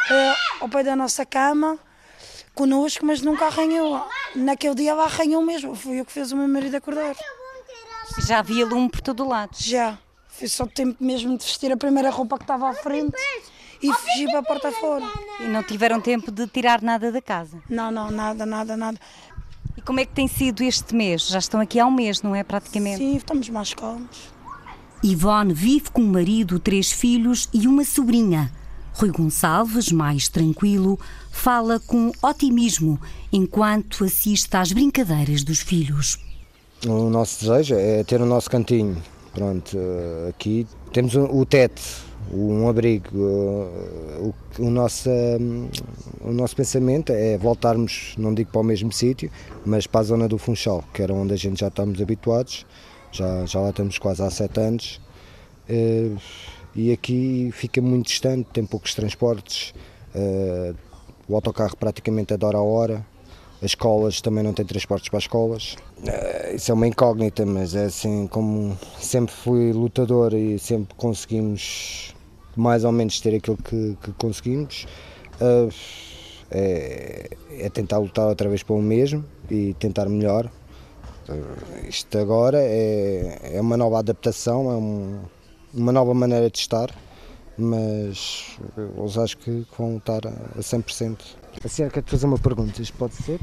eh, 0.08 0.34
ao 0.60 0.68
pé 0.68 0.84
da 0.84 0.94
nossa 0.94 1.26
cama, 1.26 1.76
connosco, 2.54 3.04
mas 3.04 3.20
nunca 3.20 3.46
arranhou. 3.46 4.06
Naquele 4.36 4.76
dia 4.76 4.92
ela 4.92 5.02
arranhou 5.02 5.42
mesmo. 5.42 5.74
Foi 5.74 5.98
eu 5.98 6.04
que 6.04 6.12
fez 6.12 6.30
o 6.30 6.36
meu 6.36 6.46
marido 6.46 6.76
acordar. 6.76 7.16
Já 8.24 8.38
havia 8.38 8.64
lume 8.64 8.88
por 8.88 9.00
todo 9.00 9.24
o 9.24 9.28
lado. 9.28 9.56
Já. 9.58 9.98
Foi 10.28 10.46
só 10.46 10.64
tempo 10.64 11.02
mesmo 11.02 11.36
de 11.36 11.44
vestir 11.44 11.72
a 11.72 11.76
primeira 11.76 12.08
roupa 12.08 12.38
que 12.38 12.44
estava 12.44 12.70
à 12.70 12.72
frente 12.72 13.16
e 13.82 13.92
fugir 13.92 14.26
para 14.28 14.38
a 14.38 14.42
porta 14.42 14.72
fora. 14.72 15.04
E 15.40 15.44
não 15.44 15.62
tiveram 15.62 16.00
tempo 16.00 16.30
de 16.30 16.46
tirar 16.46 16.80
nada 16.80 17.10
da 17.10 17.20
casa. 17.20 17.58
Não, 17.68 17.90
não, 17.90 18.10
nada, 18.10 18.46
nada, 18.46 18.76
nada. 18.76 18.98
E 19.76 19.80
como 19.82 20.00
é 20.00 20.04
que 20.04 20.12
tem 20.12 20.28
sido 20.28 20.62
este 20.62 20.94
mês? 20.94 21.26
Já 21.28 21.38
estão 21.38 21.60
aqui 21.60 21.80
há 21.80 21.86
um 21.86 21.90
mês, 21.90 22.22
não 22.22 22.34
é? 22.34 22.44
Praticamente. 22.44 22.98
Sim, 22.98 23.16
estamos 23.16 23.48
mais 23.48 23.74
calmos. 23.74 24.32
Ivone 25.02 25.52
vive 25.52 25.90
com 25.90 26.00
o 26.00 26.06
marido, 26.06 26.60
três 26.60 26.92
filhos 26.92 27.48
e 27.52 27.66
uma 27.66 27.84
sobrinha. 27.84 28.52
Rui 28.94 29.10
Gonçalves, 29.10 29.90
mais 29.90 30.28
tranquilo, 30.28 31.00
fala 31.30 31.80
com 31.80 32.12
otimismo 32.22 33.00
enquanto 33.32 34.04
assiste 34.04 34.54
às 34.54 34.70
brincadeiras 34.70 35.42
dos 35.42 35.60
filhos. 35.60 36.18
O 36.86 37.08
nosso 37.08 37.40
desejo 37.40 37.74
é 37.74 38.04
ter 38.04 38.20
o 38.20 38.26
nosso 38.26 38.50
cantinho. 38.50 39.02
Pronto, 39.32 39.76
eh, 39.76 40.28
aqui 40.28 40.66
temos 40.92 41.14
o 41.14 41.44
teto, 41.46 41.80
um 42.32 42.68
abrigo. 42.68 43.08
eh, 43.14 44.18
O, 44.20 44.34
o, 44.66 44.70
nosso, 44.70 45.08
hum, 45.10 45.68
o 46.20 46.32
nosso 46.32 46.54
pensamento 46.54 47.12
é 47.12 47.36
voltarmos, 47.38 48.14
não 48.18 48.32
digo 48.34 48.50
para 48.50 48.60
o 48.60 48.64
mesmo 48.64 48.92
sítio, 48.92 49.30
mas 49.66 49.86
para 49.86 50.00
a 50.00 50.04
zona 50.04 50.28
do 50.28 50.38
Funchal, 50.38 50.84
que 50.92 51.02
era 51.02 51.12
onde 51.12 51.32
a 51.34 51.36
gente 51.36 51.60
já 51.60 51.68
estamos 51.68 52.00
habituados. 52.00 52.64
Já, 53.10 53.44
já 53.46 53.60
lá 53.60 53.70
estamos 53.70 53.98
quase 53.98 54.22
há 54.22 54.30
sete 54.30 54.60
anos. 54.60 55.00
Eh, 55.68 56.10
E 56.74 56.90
aqui 56.92 57.50
fica 57.52 57.82
muito 57.82 58.06
distante, 58.06 58.48
tem 58.52 58.64
poucos 58.64 58.94
transportes. 58.94 59.74
eh, 60.14 60.74
O 61.28 61.34
autocarro 61.34 61.76
praticamente 61.76 62.36
de 62.36 62.44
hora 62.46 62.58
a 62.58 62.62
hora. 62.62 63.06
As 63.62 63.66
escolas 63.70 64.20
também 64.20 64.42
não 64.42 64.52
têm 64.52 64.64
transportes 64.66 65.08
para 65.08 65.18
as 65.18 65.24
escolas. 65.24 65.76
Eh, 66.04 66.54
Isso 66.56 66.70
é 66.72 66.74
uma 66.74 66.86
incógnita, 66.86 67.46
mas 67.46 67.74
é 67.76 67.84
assim, 67.84 68.26
como 68.26 68.76
sempre 68.98 69.32
fui 69.32 69.72
lutador 69.72 70.34
e 70.34 70.58
sempre 70.58 70.94
conseguimos 70.96 72.12
mais 72.56 72.84
ou 72.84 72.90
menos 72.92 73.20
ter 73.20 73.36
aquilo 73.36 73.56
que, 73.56 73.96
que 74.02 74.12
conseguimos, 74.14 74.86
eh, 75.40 75.68
é, 76.50 77.30
é 77.60 77.70
tentar 77.70 77.98
lutar 77.98 78.26
outra 78.26 78.48
vez 78.48 78.62
para 78.62 78.74
o 78.74 78.82
mesmo 78.82 79.24
e 79.50 79.74
tentar 79.74 80.08
melhor. 80.08 80.50
Eh, 81.28 81.88
Isto 81.88 82.18
agora 82.18 82.58
é, 82.60 83.52
é 83.54 83.60
uma 83.60 83.76
nova 83.76 84.00
adaptação, 84.00 84.70
é 84.72 84.74
um- 84.74 85.20
uma 85.72 85.92
nova 85.92 86.12
maneira 86.12 86.50
de 86.50 86.58
estar, 86.58 86.90
mas 87.56 88.56
eles 88.98 89.16
acho 89.16 89.38
que 89.38 89.64
vão 89.78 89.98
estar 89.98 90.20
a 90.26 90.60
100%. 90.62 91.40
A 91.64 91.68
senhora 91.68 91.94
quer 91.94 92.02
te 92.02 92.10
fazer 92.10 92.26
uma 92.26 92.38
pergunta, 92.38 92.82
isto 92.82 92.96
pode 92.96 93.14
ser? 93.14 93.40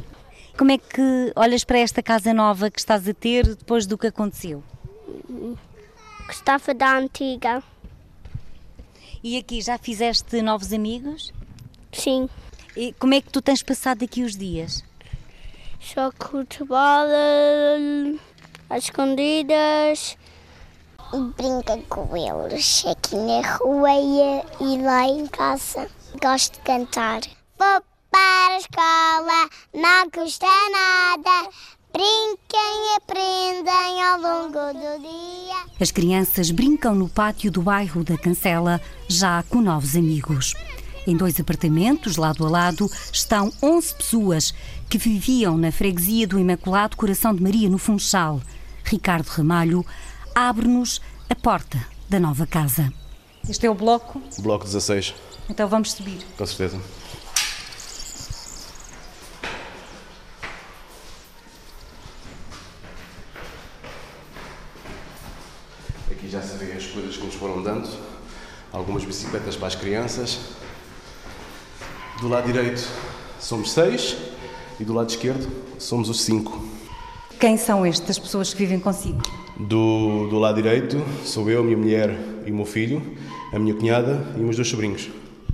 Como 0.58 0.72
é 0.72 0.78
que 0.78 1.32
olhas 1.36 1.64
para 1.64 1.80
esta 1.80 2.04
casa 2.04 2.34
nova 2.34 2.70
que 2.70 2.80
estás 2.80 3.08
a 3.08 3.14
ter 3.14 3.56
depois 3.56 3.88
do 3.88 3.98
que 3.98 4.08
aconteceu? 4.08 4.62
Gostava 6.28 6.74
da 6.74 6.98
antiga. 6.98 7.64
E 9.24 9.38
aqui 9.38 9.62
já 9.62 9.78
fizeste 9.78 10.42
novos 10.42 10.74
amigos? 10.74 11.32
Sim. 11.94 12.30
E 12.76 12.94
como 12.94 13.14
é 13.14 13.22
que 13.22 13.30
tu 13.30 13.42
tens 13.42 13.64
passado 13.64 14.04
aqui 14.04 14.22
os 14.22 14.36
dias? 14.36 14.84
Só 15.80 16.12
futebol, 16.12 17.08
eh, 17.08 18.16
às 18.70 18.84
escondidas. 18.84 20.18
E 21.14 21.20
brinca 21.38 21.78
com 21.90 22.16
eles 22.16 22.86
aqui 22.86 23.16
na 23.16 23.42
rua 23.56 23.92
e, 23.92 24.44
e 24.62 24.82
lá 24.82 25.06
em 25.08 25.26
casa. 25.28 25.90
Gosto 26.22 26.56
de 26.56 26.60
cantar. 26.60 27.22
Para 28.12 28.56
a 28.56 28.58
escola, 28.58 29.50
não 29.74 30.10
custa 30.10 30.48
nada. 30.72 31.50
Brinquem 31.92 32.94
e 32.94 32.96
aprendem 32.98 34.04
ao 34.04 34.22
longo 34.22 34.74
do 34.74 35.02
dia. 35.02 35.56
As 35.80 35.92
crianças 35.92 36.52
brincam 36.52 36.94
no 36.94 37.10
pátio 37.10 37.52
do 37.52 37.62
bairro 37.62 38.04
da 38.04 38.18
Cancela, 38.18 38.80
já 39.08 39.44
com 39.44 39.60
novos 39.62 39.96
amigos. 39.96 40.54
Em 41.08 41.18
dois 41.18 41.40
apartamentos, 41.40 42.18
lado 42.18 42.46
a 42.46 42.50
lado, 42.50 42.90
estão 43.12 43.52
11 43.64 43.96
pessoas 43.96 44.54
que 44.88 44.98
viviam 45.00 45.58
na 45.58 45.72
freguesia 45.72 46.28
do 46.28 46.38
Imaculado 46.38 46.96
Coração 46.96 47.34
de 47.34 47.42
Maria, 47.42 47.70
no 47.70 47.80
Funchal. 47.80 48.40
Ricardo 48.84 49.28
Ramalho 49.28 49.84
abre-nos 50.36 51.02
a 51.30 51.36
porta 51.36 51.84
da 52.08 52.20
nova 52.20 52.46
casa. 52.46 52.92
Este 53.48 53.66
é 53.66 53.70
o 53.70 53.74
bloco, 53.74 54.22
Bloco 54.40 54.66
16, 54.66 55.16
então 55.50 55.68
vamos 55.68 55.94
subir. 55.94 56.20
com 56.38 56.46
certeza. 56.46 56.80
Aqui 66.12 66.30
já 66.30 66.42
se 66.42 66.58
vê 66.58 66.74
as 66.74 66.86
coisas 66.88 67.16
que 67.18 67.26
nos 67.26 67.36
foram 67.36 67.62
dando. 67.62 67.90
Algumas 68.72 69.04
bicicletas 69.04 69.56
para 69.56 69.59
as 69.70 69.76
crianças. 69.76 70.40
Do 72.20 72.28
lado 72.28 72.48
direito 72.48 72.86
somos 73.40 73.72
seis 73.72 74.18
e 74.80 74.84
do 74.84 74.94
lado 74.94 75.10
esquerdo 75.10 75.48
somos 75.78 76.10
os 76.10 76.22
cinco. 76.22 76.68
Quem 77.40 77.56
são 77.56 77.86
estas 77.86 78.18
pessoas 78.18 78.52
que 78.52 78.58
vivem 78.58 78.80
consigo? 78.80 79.22
Do, 79.58 80.28
do 80.28 80.40
lado 80.40 80.56
direito 80.56 81.02
sou 81.24 81.50
eu, 81.50 81.64
minha 81.64 81.78
mulher 81.78 82.18
e 82.46 82.52
o 82.52 82.56
meu 82.56 82.66
filho, 82.66 83.02
a 83.54 83.60
minha 83.60 83.76
cunhada 83.76 84.26
e 84.36 84.40
os 84.40 84.44
meus 84.44 84.56
dois 84.56 84.68
sobrinhos. 84.68 85.10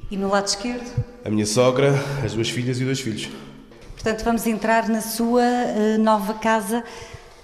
E 0.10 0.16
no 0.16 0.30
lado 0.30 0.48
esquerdo? 0.48 1.04
A 1.26 1.30
minha 1.30 1.46
sogra, 1.46 1.94
as 2.24 2.34
duas 2.34 2.50
filhas 2.50 2.80
e 2.80 2.86
dois 2.86 3.00
filhos. 3.00 3.30
Portanto, 3.96 4.24
vamos 4.24 4.48
entrar 4.48 4.88
na 4.88 5.02
sua 5.02 5.44
eh, 5.44 5.98
nova 5.98 6.36
casa, 6.36 6.84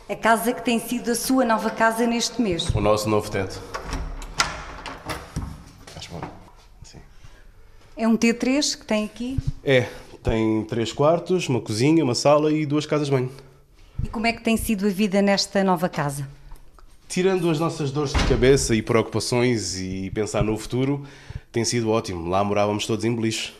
a 0.08 0.16
casa 0.16 0.54
que 0.54 0.64
tem 0.64 0.80
sido 0.80 1.12
a 1.12 1.16
sua 1.16 1.44
nova 1.44 1.70
casa 1.70 2.06
neste 2.08 2.42
mês. 2.42 2.70
O 2.70 2.80
nosso 2.80 3.10
novo 3.10 3.30
teto. 3.30 3.60
Faz 5.88 6.08
mal. 6.10 6.22
Sim. 6.84 7.00
É 8.02 8.08
um 8.08 8.18
T3 8.18 8.80
que 8.80 8.84
tem 8.84 9.06
aqui. 9.06 9.38
É, 9.64 9.88
tem 10.24 10.64
três 10.64 10.92
quartos, 10.92 11.48
uma 11.48 11.62
cozinha, 11.62 12.04
uma 12.04 12.16
sala 12.16 12.52
e 12.52 12.66
duas 12.66 12.84
casas 12.88 13.06
de 13.06 13.12
banho. 13.14 13.30
E 14.04 14.08
como 14.10 14.26
é 14.26 14.34
que 14.34 14.42
tem 14.42 14.58
sido 14.58 14.88
a 14.88 14.90
vida 14.90 15.22
nesta 15.22 15.64
nova 15.64 15.88
casa? 15.88 16.28
Tirando 17.08 17.48
as 17.48 17.60
nossas 17.60 17.92
dores 17.92 18.12
de 18.12 18.24
cabeça 18.28 18.74
e 18.74 18.82
preocupações 18.82 19.80
e 19.80 20.10
pensar 20.16 20.44
no 20.44 20.58
futuro, 20.58 21.06
tem 21.52 21.64
sido 21.64 21.92
ótimo. 21.92 22.28
Lá 22.28 22.44
morávamos 22.44 22.88
todos 22.88 23.06
em 23.06 23.14
beliche. 23.16 23.54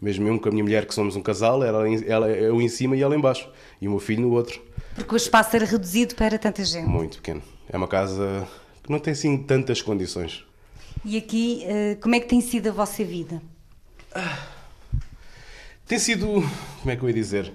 Mesmo 0.00 0.28
eu 0.28 0.38
com 0.38 0.48
a 0.48 0.52
minha 0.52 0.62
mulher, 0.62 0.86
que 0.86 0.94
somos 0.94 1.16
um 1.16 1.20
casal, 1.20 1.64
ela, 1.64 1.88
em- 1.88 2.04
ela 2.06 2.28
eu 2.30 2.62
em 2.62 2.68
cima 2.68 2.96
e 2.96 3.02
ela 3.02 3.16
em 3.16 3.20
baixo. 3.20 3.48
E 3.82 3.88
o 3.88 3.90
meu 3.90 3.98
filho 3.98 4.22
no 4.22 4.30
outro. 4.30 4.62
Porque 4.94 5.12
o 5.12 5.16
espaço 5.16 5.56
era 5.56 5.64
reduzido 5.64 6.14
para 6.14 6.38
tanta 6.38 6.64
gente. 6.64 6.86
Muito 6.86 7.16
pequeno. 7.16 7.42
É 7.68 7.76
uma 7.76 7.88
casa 7.88 8.46
que 8.84 8.90
não 8.92 9.00
tem 9.00 9.14
assim 9.14 9.36
tantas 9.36 9.82
condições. 9.82 10.44
E 11.04 11.16
aqui, 11.18 11.64
eh, 11.66 11.96
como 12.00 12.14
é 12.14 12.20
que 12.20 12.28
tem 12.28 12.40
sido 12.40 12.68
a 12.68 12.72
vossa 12.72 13.02
vida? 13.04 13.42
Tem 15.86 15.98
sido, 15.98 16.26
como 16.80 16.90
é 16.90 16.96
que 16.96 17.02
eu 17.02 17.08
ia 17.08 17.14
dizer? 17.14 17.52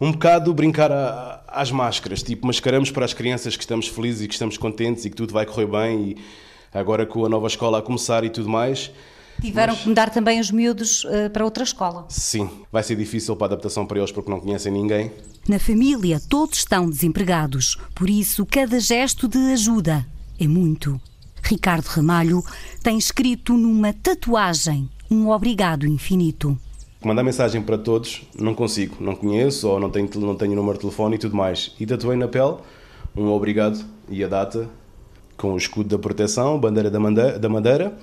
Um 0.00 0.12
bocado 0.12 0.52
brincar 0.52 0.90
a- 0.92 1.42
às 1.48 1.70
máscaras. 1.70 2.22
Tipo, 2.22 2.46
mascaramos 2.46 2.90
para 2.90 3.04
as 3.04 3.12
crianças 3.12 3.56
que 3.56 3.62
estamos 3.62 3.88
felizes 3.88 4.22
e 4.22 4.28
que 4.28 4.34
estamos 4.34 4.56
contentes 4.56 5.04
e 5.04 5.10
que 5.10 5.16
tudo 5.16 5.32
vai 5.32 5.46
correr 5.46 5.66
bem. 5.66 6.10
E 6.10 6.16
agora 6.78 7.06
com 7.06 7.24
a 7.24 7.28
nova 7.28 7.46
escola 7.46 7.78
a 7.78 7.82
começar 7.82 8.24
e 8.24 8.30
tudo 8.30 8.48
mais, 8.48 8.90
Tiveram 9.40 9.74
que 9.74 9.88
mudar 9.88 10.10
também 10.10 10.38
os 10.38 10.48
miúdos 10.52 11.04
eh, 11.10 11.28
para 11.28 11.44
outra 11.44 11.64
escola. 11.64 12.06
sim, 12.08 12.48
vai 12.70 12.84
ser 12.84 12.94
difícil 12.94 13.34
para 13.34 13.46
a 13.46 13.48
adaptação 13.48 13.84
para 13.84 13.98
eles 13.98 14.12
porque 14.12 14.30
não 14.30 14.38
conhecem 14.38 14.70
ninguém. 14.70 15.10
Na 15.48 15.58
família, 15.58 16.20
todos 16.28 16.58
estão 16.58 16.88
desempregados. 16.88 17.76
Por 17.96 18.08
isso, 18.08 18.46
cada 18.46 18.78
gesto 18.78 19.26
de 19.26 19.38
ajuda 19.52 20.06
é 20.38 20.46
muito. 20.46 21.00
Ricardo 21.42 21.86
Ramalho 21.86 22.44
tem 22.80 22.96
escrito 22.96 23.54
numa 23.54 23.92
tatuagem 23.92 24.88
um 25.10 25.30
obrigado 25.30 25.86
infinito. 25.86 26.56
Mandar 27.04 27.22
mensagem 27.22 27.60
para 27.60 27.76
todos, 27.76 28.22
não 28.38 28.54
consigo, 28.54 28.96
não 29.00 29.14
conheço 29.14 29.68
ou 29.68 29.78
não 29.78 29.90
tenho, 29.90 30.08
não 30.16 30.34
tenho 30.34 30.54
número 30.54 30.74
de 30.74 30.80
telefone 30.80 31.16
e 31.16 31.18
tudo 31.18 31.36
mais. 31.36 31.74
E 31.78 31.84
tatuei 31.84 32.16
na 32.16 32.26
pele 32.28 32.54
um 33.14 33.28
obrigado 33.28 33.84
e 34.08 34.24
a 34.24 34.28
data 34.28 34.68
com 35.36 35.52
o 35.52 35.56
escudo 35.56 35.90
da 35.90 35.98
proteção, 35.98 36.58
bandeira 36.58 36.90
da 36.90 36.98
Mande- 36.98 37.38
da 37.38 37.48
Madeira 37.48 37.96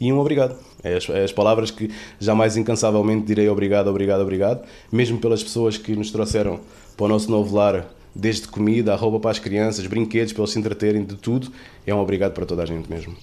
e 0.00 0.12
um 0.12 0.18
obrigado. 0.18 0.56
É 0.82 0.96
as, 0.96 1.08
é 1.08 1.24
as 1.24 1.32
palavras 1.32 1.70
que 1.70 1.90
jamais 2.20 2.56
incansavelmente 2.56 3.26
direi 3.26 3.48
obrigado, 3.48 3.88
obrigado, 3.88 4.20
obrigado, 4.20 4.64
mesmo 4.92 5.18
pelas 5.18 5.42
pessoas 5.42 5.76
que 5.76 5.96
nos 5.96 6.10
trouxeram 6.10 6.60
para 6.96 7.06
o 7.06 7.08
nosso 7.08 7.30
novo 7.30 7.56
lar, 7.56 7.86
desde 8.14 8.46
comida, 8.46 8.92
a 8.92 8.96
roupa 8.96 9.18
para 9.18 9.30
as 9.32 9.38
crianças, 9.40 9.86
brinquedos 9.86 10.32
para 10.32 10.42
eles 10.42 10.52
se 10.52 10.58
entreterem, 10.58 11.04
de 11.04 11.16
tudo. 11.16 11.50
É 11.86 11.92
um 11.94 11.98
obrigado 11.98 12.32
para 12.32 12.46
toda 12.46 12.62
a 12.62 12.66
gente 12.66 12.88
mesmo. 12.88 13.14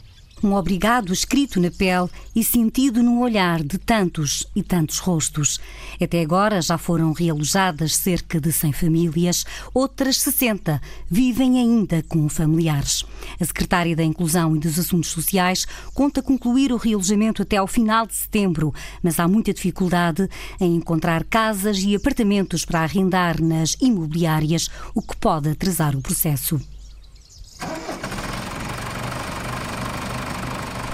Um 0.43 0.55
obrigado 0.55 1.13
escrito 1.13 1.59
na 1.59 1.69
pele 1.69 2.09
e 2.35 2.43
sentido 2.43 3.03
no 3.03 3.21
olhar 3.21 3.61
de 3.61 3.77
tantos 3.77 4.43
e 4.55 4.63
tantos 4.63 4.97
rostos. 4.97 5.59
Até 6.01 6.19
agora 6.21 6.59
já 6.63 6.79
foram 6.79 7.13
realojadas 7.13 7.95
cerca 7.95 8.41
de 8.41 8.51
100 8.51 8.73
famílias, 8.73 9.45
outras 9.71 10.17
60 10.17 10.81
vivem 11.07 11.59
ainda 11.59 12.01
com 12.09 12.27
familiares. 12.27 13.05
A 13.39 13.45
secretária 13.45 13.95
da 13.95 14.03
Inclusão 14.03 14.55
e 14.55 14.59
dos 14.59 14.79
Assuntos 14.79 15.11
Sociais 15.11 15.67
conta 15.93 16.23
concluir 16.23 16.73
o 16.73 16.77
realojamento 16.77 17.43
até 17.43 17.57
ao 17.57 17.67
final 17.67 18.07
de 18.07 18.15
setembro, 18.15 18.73
mas 19.03 19.19
há 19.19 19.27
muita 19.27 19.53
dificuldade 19.53 20.27
em 20.59 20.75
encontrar 20.75 21.23
casas 21.23 21.77
e 21.83 21.95
apartamentos 21.95 22.65
para 22.65 22.79
arrendar 22.79 23.39
nas 23.39 23.77
imobiliárias, 23.79 24.69
o 24.95 25.03
que 25.03 25.15
pode 25.17 25.49
atrasar 25.49 25.95
o 25.95 26.01
processo. 26.01 26.59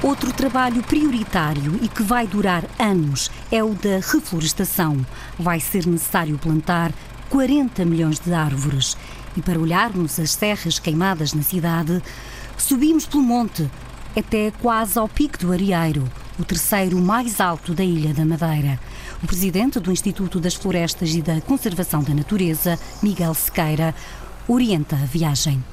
Outro 0.03 0.31
trabalho 0.31 0.83
prioritário 0.83 1.79
e 1.81 1.87
que 1.87 2.03
vai 2.03 2.27
durar 2.27 2.63
anos 2.77 3.31
é 3.51 3.63
o 3.63 3.73
da 3.73 3.95
reflorestação. 3.95 5.03
Vai 5.39 5.59
ser 5.59 5.87
necessário 5.87 6.37
plantar 6.37 6.93
40 7.29 7.83
milhões 7.83 8.19
de 8.19 8.31
árvores. 8.31 8.95
E 9.35 9.41
para 9.41 9.59
olharmos 9.59 10.19
as 10.19 10.33
serras 10.33 10.77
queimadas 10.77 11.33
na 11.33 11.41
cidade, 11.41 12.01
subimos 12.59 13.07
pelo 13.07 13.23
monte 13.23 13.67
até 14.15 14.51
quase 14.61 14.99
ao 14.99 15.09
Pico 15.09 15.39
do 15.39 15.51
Arieiro, 15.51 16.07
o 16.39 16.45
terceiro 16.45 16.99
mais 16.99 17.41
alto 17.41 17.73
da 17.73 17.83
Ilha 17.83 18.13
da 18.13 18.23
Madeira. 18.23 18.79
O 19.23 19.25
presidente 19.25 19.79
do 19.79 19.91
Instituto 19.91 20.39
das 20.39 20.53
Florestas 20.53 21.15
e 21.15 21.23
da 21.23 21.41
Conservação 21.41 22.03
da 22.03 22.13
Natureza, 22.13 22.77
Miguel 23.01 23.33
Sequeira, 23.33 23.95
orienta 24.47 24.95
a 24.95 25.05
viagem. 25.05 25.63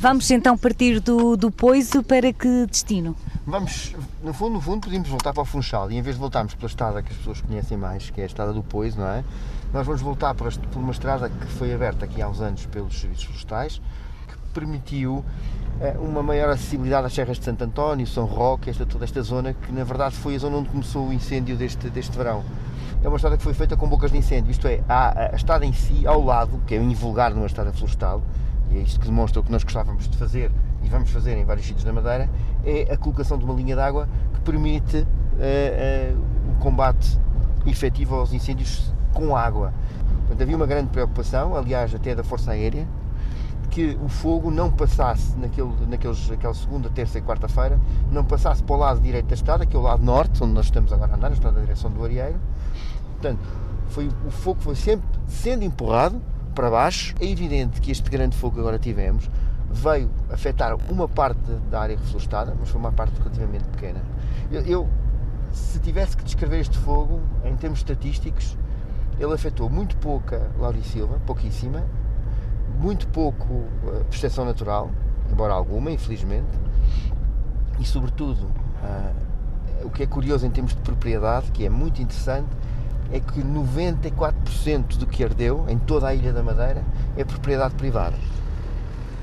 Vamos 0.00 0.30
então 0.30 0.56
partir 0.56 1.00
do, 1.00 1.36
do 1.36 1.50
Poiso 1.50 2.04
para 2.04 2.32
que 2.32 2.66
destino? 2.66 3.16
Vamos, 3.44 3.96
no 4.22 4.32
fundo, 4.32 4.52
no 4.52 4.60
fundo, 4.60 4.82
podíamos 4.82 5.08
voltar 5.08 5.32
para 5.32 5.42
o 5.42 5.44
Funchal 5.44 5.90
e 5.90 5.96
em 5.96 6.02
vez 6.02 6.14
de 6.14 6.20
voltarmos 6.20 6.54
pela 6.54 6.68
estrada 6.68 7.02
que 7.02 7.10
as 7.10 7.18
pessoas 7.18 7.40
conhecem 7.40 7.76
mais, 7.76 8.08
que 8.08 8.20
é 8.20 8.22
a 8.22 8.26
estrada 8.28 8.52
do 8.52 8.62
Poiso, 8.62 9.00
não 9.00 9.08
é? 9.08 9.24
Nós 9.72 9.84
vamos 9.84 10.00
voltar 10.00 10.36
por 10.36 10.52
uma 10.76 10.92
estrada 10.92 11.28
que 11.28 11.46
foi 11.46 11.74
aberta 11.74 12.04
aqui 12.04 12.22
há 12.22 12.28
uns 12.28 12.40
anos 12.40 12.64
pelos 12.66 13.00
serviços 13.00 13.24
florestais, 13.24 13.82
que 14.28 14.36
permitiu 14.54 15.24
eh, 15.80 15.96
uma 15.98 16.22
maior 16.22 16.50
acessibilidade 16.50 17.08
às 17.08 17.12
serras 17.12 17.36
de 17.36 17.44
Santo 17.44 17.64
António, 17.64 18.06
São 18.06 18.24
Roque, 18.24 18.70
esta, 18.70 18.86
toda 18.86 19.04
esta 19.04 19.20
zona, 19.20 19.52
que 19.52 19.72
na 19.72 19.82
verdade 19.82 20.14
foi 20.14 20.36
a 20.36 20.38
zona 20.38 20.58
onde 20.58 20.68
começou 20.68 21.08
o 21.08 21.12
incêndio 21.12 21.56
deste, 21.56 21.90
deste 21.90 22.16
verão. 22.16 22.44
É 23.02 23.08
uma 23.08 23.16
estrada 23.16 23.36
que 23.36 23.42
foi 23.42 23.52
feita 23.52 23.76
com 23.76 23.88
bocas 23.88 24.12
de 24.12 24.18
incêndio, 24.18 24.52
isto 24.52 24.68
é, 24.68 24.80
há 24.88 25.32
a 25.32 25.34
estrada 25.34 25.66
em 25.66 25.72
si, 25.72 26.06
ao 26.06 26.24
lado, 26.24 26.62
que 26.68 26.76
é 26.76 26.78
invulgar 26.80 27.34
numa 27.34 27.46
estrada 27.46 27.72
florestal, 27.72 28.22
e 28.70 28.78
é 28.78 28.80
isto 28.80 29.00
que 29.00 29.06
demonstra 29.06 29.40
o 29.40 29.44
que 29.44 29.50
nós 29.50 29.62
gostávamos 29.62 30.08
de 30.08 30.16
fazer 30.16 30.50
e 30.82 30.88
vamos 30.88 31.10
fazer 31.10 31.36
em 31.36 31.44
vários 31.44 31.66
sítios 31.66 31.84
da 31.84 31.92
Madeira, 31.92 32.28
é 32.64 32.92
a 32.92 32.96
colocação 32.96 33.38
de 33.38 33.44
uma 33.44 33.54
linha 33.54 33.74
de 33.74 33.80
água 33.80 34.08
que 34.34 34.40
permite 34.40 34.98
uh, 34.98 35.04
uh, 35.04 36.52
o 36.52 36.54
combate 36.60 37.18
efetivo 37.66 38.14
aos 38.14 38.32
incêndios 38.32 38.92
com 39.12 39.36
água. 39.36 39.72
Portanto, 40.20 40.42
havia 40.42 40.56
uma 40.56 40.66
grande 40.66 40.88
preocupação, 40.90 41.56
aliás, 41.56 41.94
até 41.94 42.14
da 42.14 42.22
Força 42.22 42.52
Aérea, 42.52 42.86
que 43.70 43.98
o 44.02 44.08
fogo 44.08 44.50
não 44.50 44.70
passasse 44.70 45.36
naquele, 45.38 45.72
naqueles, 45.88 46.28
naquela 46.28 46.54
segunda, 46.54 46.88
terça 46.90 47.18
e 47.18 47.22
quarta-feira, 47.22 47.78
não 48.10 48.24
passasse 48.24 48.62
para 48.62 48.76
o 48.76 48.78
lado 48.78 49.00
direito 49.00 49.26
da 49.26 49.34
estrada, 49.34 49.66
que 49.66 49.76
é 49.76 49.78
o 49.78 49.82
lado 49.82 50.02
norte, 50.02 50.42
onde 50.42 50.52
nós 50.52 50.66
estamos 50.66 50.92
agora 50.92 51.12
a 51.12 51.16
andar, 51.16 51.28
na 51.28 51.34
estrada 51.34 51.56
da 51.56 51.62
direção 51.62 51.90
do 51.90 52.02
Arieiro. 52.04 52.38
Portanto, 53.12 53.40
foi, 53.88 54.08
o 54.26 54.30
fogo 54.30 54.60
foi 54.60 54.74
sempre 54.74 55.06
sendo 55.26 55.64
empurrado 55.64 56.20
para 56.58 56.70
baixo. 56.70 57.14
É 57.20 57.24
evidente 57.24 57.80
que 57.80 57.92
este 57.92 58.10
grande 58.10 58.36
fogo 58.36 58.54
que 58.54 58.60
agora 58.60 58.80
tivemos 58.80 59.30
veio 59.70 60.10
afetar 60.28 60.74
uma 60.90 61.06
parte 61.06 61.52
da 61.70 61.80
área 61.80 61.96
reflorestada, 61.96 62.52
mas 62.58 62.68
foi 62.68 62.80
uma 62.80 62.90
parte 62.90 63.16
relativamente 63.16 63.62
pequena. 63.68 64.02
Eu, 64.50 64.62
eu, 64.62 64.88
se 65.52 65.78
tivesse 65.78 66.16
que 66.16 66.24
descrever 66.24 66.58
este 66.58 66.76
fogo 66.78 67.20
em 67.44 67.54
termos 67.54 67.78
estatísticos, 67.78 68.58
ele 69.20 69.32
afetou 69.32 69.70
muito 69.70 69.96
pouca 69.98 70.50
Laura 70.58 70.82
Silva, 70.82 71.20
pouquíssima, 71.24 71.86
muito 72.80 73.06
pouco 73.06 73.52
uh, 73.52 74.04
proteção 74.10 74.44
natural, 74.44 74.90
embora 75.30 75.52
alguma, 75.52 75.92
infelizmente, 75.92 76.58
e 77.78 77.84
sobretudo 77.84 78.46
uh, 78.82 79.86
o 79.86 79.90
que 79.90 80.02
é 80.02 80.06
curioso 80.08 80.44
em 80.44 80.50
termos 80.50 80.74
de 80.74 80.80
propriedade, 80.80 81.52
que 81.52 81.64
é 81.64 81.70
muito 81.70 82.02
interessante, 82.02 82.48
é 83.12 83.20
que 83.20 83.40
94% 83.40 84.96
do 84.96 85.06
que 85.06 85.24
ardeu 85.24 85.64
em 85.68 85.78
toda 85.78 86.08
a 86.08 86.14
Ilha 86.14 86.32
da 86.32 86.42
Madeira 86.42 86.84
é 87.16 87.24
propriedade 87.24 87.74
privada. 87.74 88.16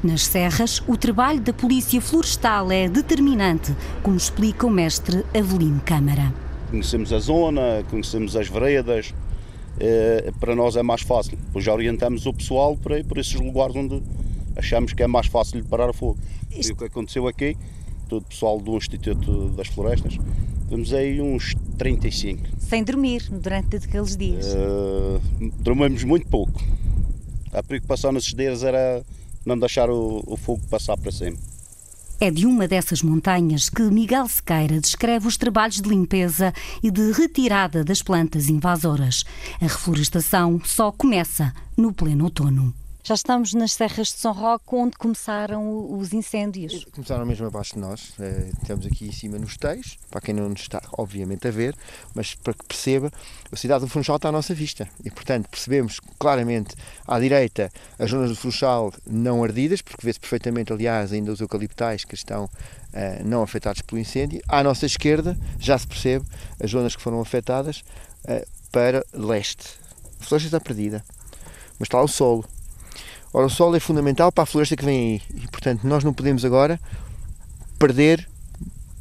Nas 0.04 0.26
serras, 0.26 0.84
o 0.88 0.96
trabalho 0.98 1.42
da 1.42 1.54
Polícia 1.54 2.00
Florestal 2.00 2.72
é 2.72 2.88
determinante, 2.88 3.76
como 4.04 4.16
explica 4.16 4.68
o 4.68 4.70
mestre 4.70 5.26
Avelino 5.36 5.82
Câmara. 5.82 6.34
Conhecemos 6.70 7.12
a 7.12 7.20
zona, 7.20 7.84
conhecemos 7.90 8.36
as 8.36 8.48
veredas, 8.48 9.14
eh, 9.80 10.32
para 10.40 10.56
nós 10.56 10.76
é 10.76 10.84
mais 10.84 11.02
fácil. 11.02 11.38
Depois 11.38 11.66
já 11.66 11.74
orientamos 11.74 12.26
o 12.26 12.34
pessoal 12.34 12.78
para 12.78 13.00
ir 13.00 13.06
por 13.06 13.18
esses 13.18 13.34
lugares 13.34 13.76
onde 13.76 14.02
achamos 14.56 14.94
que 14.94 15.04
é 15.04 15.08
mais 15.08 15.28
fácil 15.28 15.62
de 15.62 15.68
parar 15.68 15.92
fogo. 15.94 16.18
Isto... 16.52 16.70
E 16.70 16.74
o 16.74 16.76
que 16.76 16.86
aconteceu 16.86 17.28
aqui, 17.28 17.58
todo 18.06 18.24
o 18.24 18.26
pessoal 18.26 18.60
do 18.60 18.78
Instituto 18.78 19.50
das 19.50 19.68
Florestas, 19.68 20.18
temos 20.70 20.94
aí 20.94 21.22
uns 21.22 21.54
35. 21.78 22.42
Sem 22.60 22.84
dormir 22.84 23.24
durante 23.30 23.76
aqueles 23.76 24.16
dias? 24.18 24.48
Uh, 24.48 25.22
dormimos 25.60 26.04
muito 26.04 26.28
pouco. 26.28 26.62
A 27.54 27.62
preocupação 27.62 28.12
nesses 28.12 28.34
dias 28.34 28.64
era 28.64 29.04
não 29.46 29.58
deixar 29.58 29.90
o, 29.90 30.24
o 30.26 30.36
fogo 30.36 30.62
passar 30.68 30.98
para 30.98 31.12
cima. 31.12 31.38
É 32.20 32.32
de 32.32 32.46
uma 32.46 32.68
dessas 32.68 33.02
montanhas 33.02 33.70
que 33.70 33.82
Miguel 33.84 34.28
Sequeira 34.28 34.80
descreve 34.80 35.28
os 35.28 35.36
trabalhos 35.36 35.82
de 35.82 35.90
limpeza 35.90 36.54
e 36.82 36.90
de 36.90 37.12
retirada 37.12 37.84
das 37.84 38.02
plantas 38.02 38.48
invasoras. 38.48 39.26
A 39.60 39.66
reflorestação 39.66 40.60
só 40.64 40.92
começa 40.92 41.54
no 41.76 41.94
pleno 41.94 42.24
outono. 42.24 42.74
Já 43.08 43.14
estamos 43.14 43.54
nas 43.54 43.74
Serras 43.74 44.08
de 44.08 44.18
São 44.18 44.34
Roque, 44.34 44.74
onde 44.74 44.98
começaram 44.98 45.96
os 45.96 46.12
incêndios. 46.12 46.86
Começaram 46.86 47.24
mesmo 47.24 47.46
abaixo 47.46 47.76
de 47.76 47.80
nós. 47.80 48.16
É, 48.20 48.50
estamos 48.60 48.84
aqui 48.84 49.06
em 49.06 49.12
cima 49.12 49.38
nos 49.38 49.58
Teis, 49.58 50.00
para 50.10 50.20
quem 50.20 50.34
não 50.34 50.50
nos 50.50 50.62
está, 50.62 50.82
obviamente, 50.98 51.48
a 51.48 51.52
ver, 51.52 51.76
mas 52.16 52.34
para 52.34 52.56
que 52.56 52.66
perceba, 52.66 53.12
a 53.52 53.56
cidade 53.56 53.86
do 53.86 53.88
Funchal 53.88 54.16
está 54.16 54.30
à 54.30 54.32
nossa 54.32 54.56
vista. 54.56 54.90
E, 55.04 55.12
portanto, 55.12 55.48
percebemos 55.50 56.00
claramente 56.18 56.74
à 57.08 57.20
direita 57.20 57.72
as 58.00 58.10
zonas 58.10 58.32
do 58.32 58.36
Funchal 58.36 58.92
não 59.06 59.44
ardidas, 59.44 59.84
porque 59.84 60.04
vê-se 60.04 60.20
perfeitamente, 60.20 60.74
aliás, 60.74 61.14
ainda 61.14 61.32
os 61.32 61.40
eucaliptais 61.40 62.06
que 62.06 62.16
estão 62.16 62.46
uh, 62.46 62.50
não 63.24 63.44
afetados 63.44 63.84
pelo 63.84 64.02
incêndio. 64.02 64.42
À 64.48 64.64
nossa 64.64 64.88
esquerda, 64.88 65.38
já 65.60 65.78
se 65.78 65.86
percebe 65.86 66.26
as 66.60 66.72
zonas 66.72 66.96
que 66.96 67.04
foram 67.04 67.22
afetadas 67.22 67.84
uh, 68.24 68.44
para 68.72 69.06
leste. 69.14 69.78
A 70.20 70.24
floresta 70.24 70.48
está 70.48 70.60
perdida, 70.60 71.06
mas 71.78 71.86
está 71.86 72.00
lá 72.00 72.04
o 72.04 72.08
solo 72.08 72.44
Ora, 73.38 73.48
o 73.48 73.50
solo 73.50 73.76
é 73.76 73.82
fundamental 73.82 74.32
para 74.32 74.44
a 74.44 74.46
floresta 74.46 74.78
que 74.78 74.86
vem 74.86 74.98
aí 74.98 75.44
e, 75.44 75.48
portanto, 75.50 75.86
nós 75.86 76.06
não 76.06 76.14
podemos 76.14 76.46
agora 76.46 76.80
perder 77.78 78.30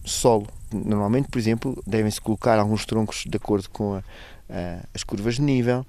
solo. 0.05 0.49
Normalmente, 0.73 1.29
por 1.29 1.38
exemplo, 1.38 1.81
devem-se 1.87 2.20
colocar 2.20 2.59
alguns 2.59 2.85
troncos 2.85 3.23
de 3.29 3.37
acordo 3.37 3.70
com 3.70 3.94
a, 3.94 3.99
a, 4.51 4.81
as 4.92 5.05
curvas 5.05 5.37
de 5.37 5.42
nível, 5.42 5.87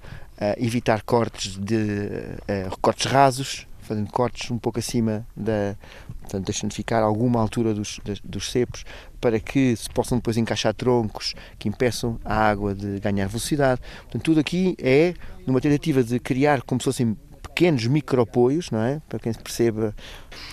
evitar 0.58 1.02
cortes 1.02 1.58
de 1.58 2.38
cortes 2.80 3.10
rasos, 3.10 3.66
fazendo 3.80 4.12
cortes 4.12 4.48
um 4.48 4.58
pouco 4.58 4.78
acima 4.78 5.26
da, 5.36 5.74
portanto, 6.20 6.46
deixando 6.46 6.72
ficar 6.72 7.02
alguma 7.02 7.40
altura 7.40 7.74
dos, 7.74 7.98
dos 8.22 8.52
cepos 8.52 8.84
para 9.20 9.40
que 9.40 9.74
se 9.74 9.90
possam 9.90 10.18
depois 10.18 10.36
encaixar 10.36 10.72
troncos 10.72 11.34
que 11.58 11.68
impeçam 11.68 12.20
a 12.24 12.48
água 12.48 12.76
de 12.76 13.00
ganhar 13.00 13.26
velocidade. 13.26 13.80
Portanto, 14.02 14.22
tudo 14.22 14.38
aqui 14.38 14.76
é 14.80 15.14
numa 15.44 15.60
tentativa 15.60 16.04
de 16.04 16.20
criar 16.20 16.62
como 16.62 16.80
se 16.80 16.84
fossem 16.84 17.16
pequenos 17.56 17.86
micropoios, 17.86 18.70
não 18.70 18.82
é? 18.82 19.00
Para 19.08 19.18
quem 19.18 19.32
se 19.32 19.38
perceba, 19.38 19.94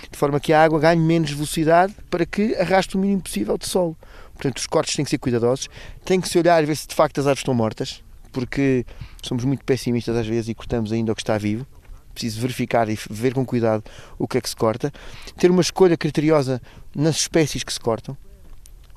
de 0.09 0.17
forma 0.17 0.39
que 0.39 0.53
a 0.53 0.63
água 0.63 0.79
ganhe 0.79 1.01
menos 1.01 1.31
velocidade 1.31 1.93
para 2.09 2.25
que 2.25 2.55
arraste 2.55 2.95
o 2.95 2.99
mínimo 2.99 3.21
possível 3.21 3.57
de 3.57 3.67
solo. 3.67 3.97
Portanto, 4.33 4.57
os 4.57 4.65
cortes 4.65 4.95
têm 4.95 5.03
que 5.03 5.11
ser 5.11 5.17
cuidadosos, 5.17 5.67
tem 6.05 6.21
que 6.21 6.29
se 6.29 6.39
olhar 6.39 6.63
e 6.63 6.65
ver 6.65 6.77
se 6.77 6.87
de 6.87 6.95
facto 6.95 7.19
as 7.19 7.27
árvores 7.27 7.41
estão 7.41 7.53
mortas, 7.53 8.01
porque 8.31 8.85
somos 9.21 9.43
muito 9.43 9.65
pessimistas 9.65 10.15
às 10.15 10.25
vezes 10.25 10.47
e 10.47 10.55
cortamos 10.55 10.93
ainda 10.93 11.11
o 11.11 11.15
que 11.15 11.21
está 11.21 11.37
vivo. 11.37 11.67
Preciso 12.13 12.39
verificar 12.39 12.87
e 12.87 12.97
ver 13.09 13.33
com 13.33 13.45
cuidado 13.45 13.83
o 14.17 14.25
que 14.25 14.37
é 14.37 14.41
que 14.41 14.49
se 14.49 14.55
corta. 14.55 14.89
Ter 15.37 15.51
uma 15.51 15.61
escolha 15.61 15.97
criteriosa 15.97 16.61
nas 16.95 17.17
espécies 17.17 17.63
que 17.63 17.73
se 17.73 17.81
cortam. 17.81 18.15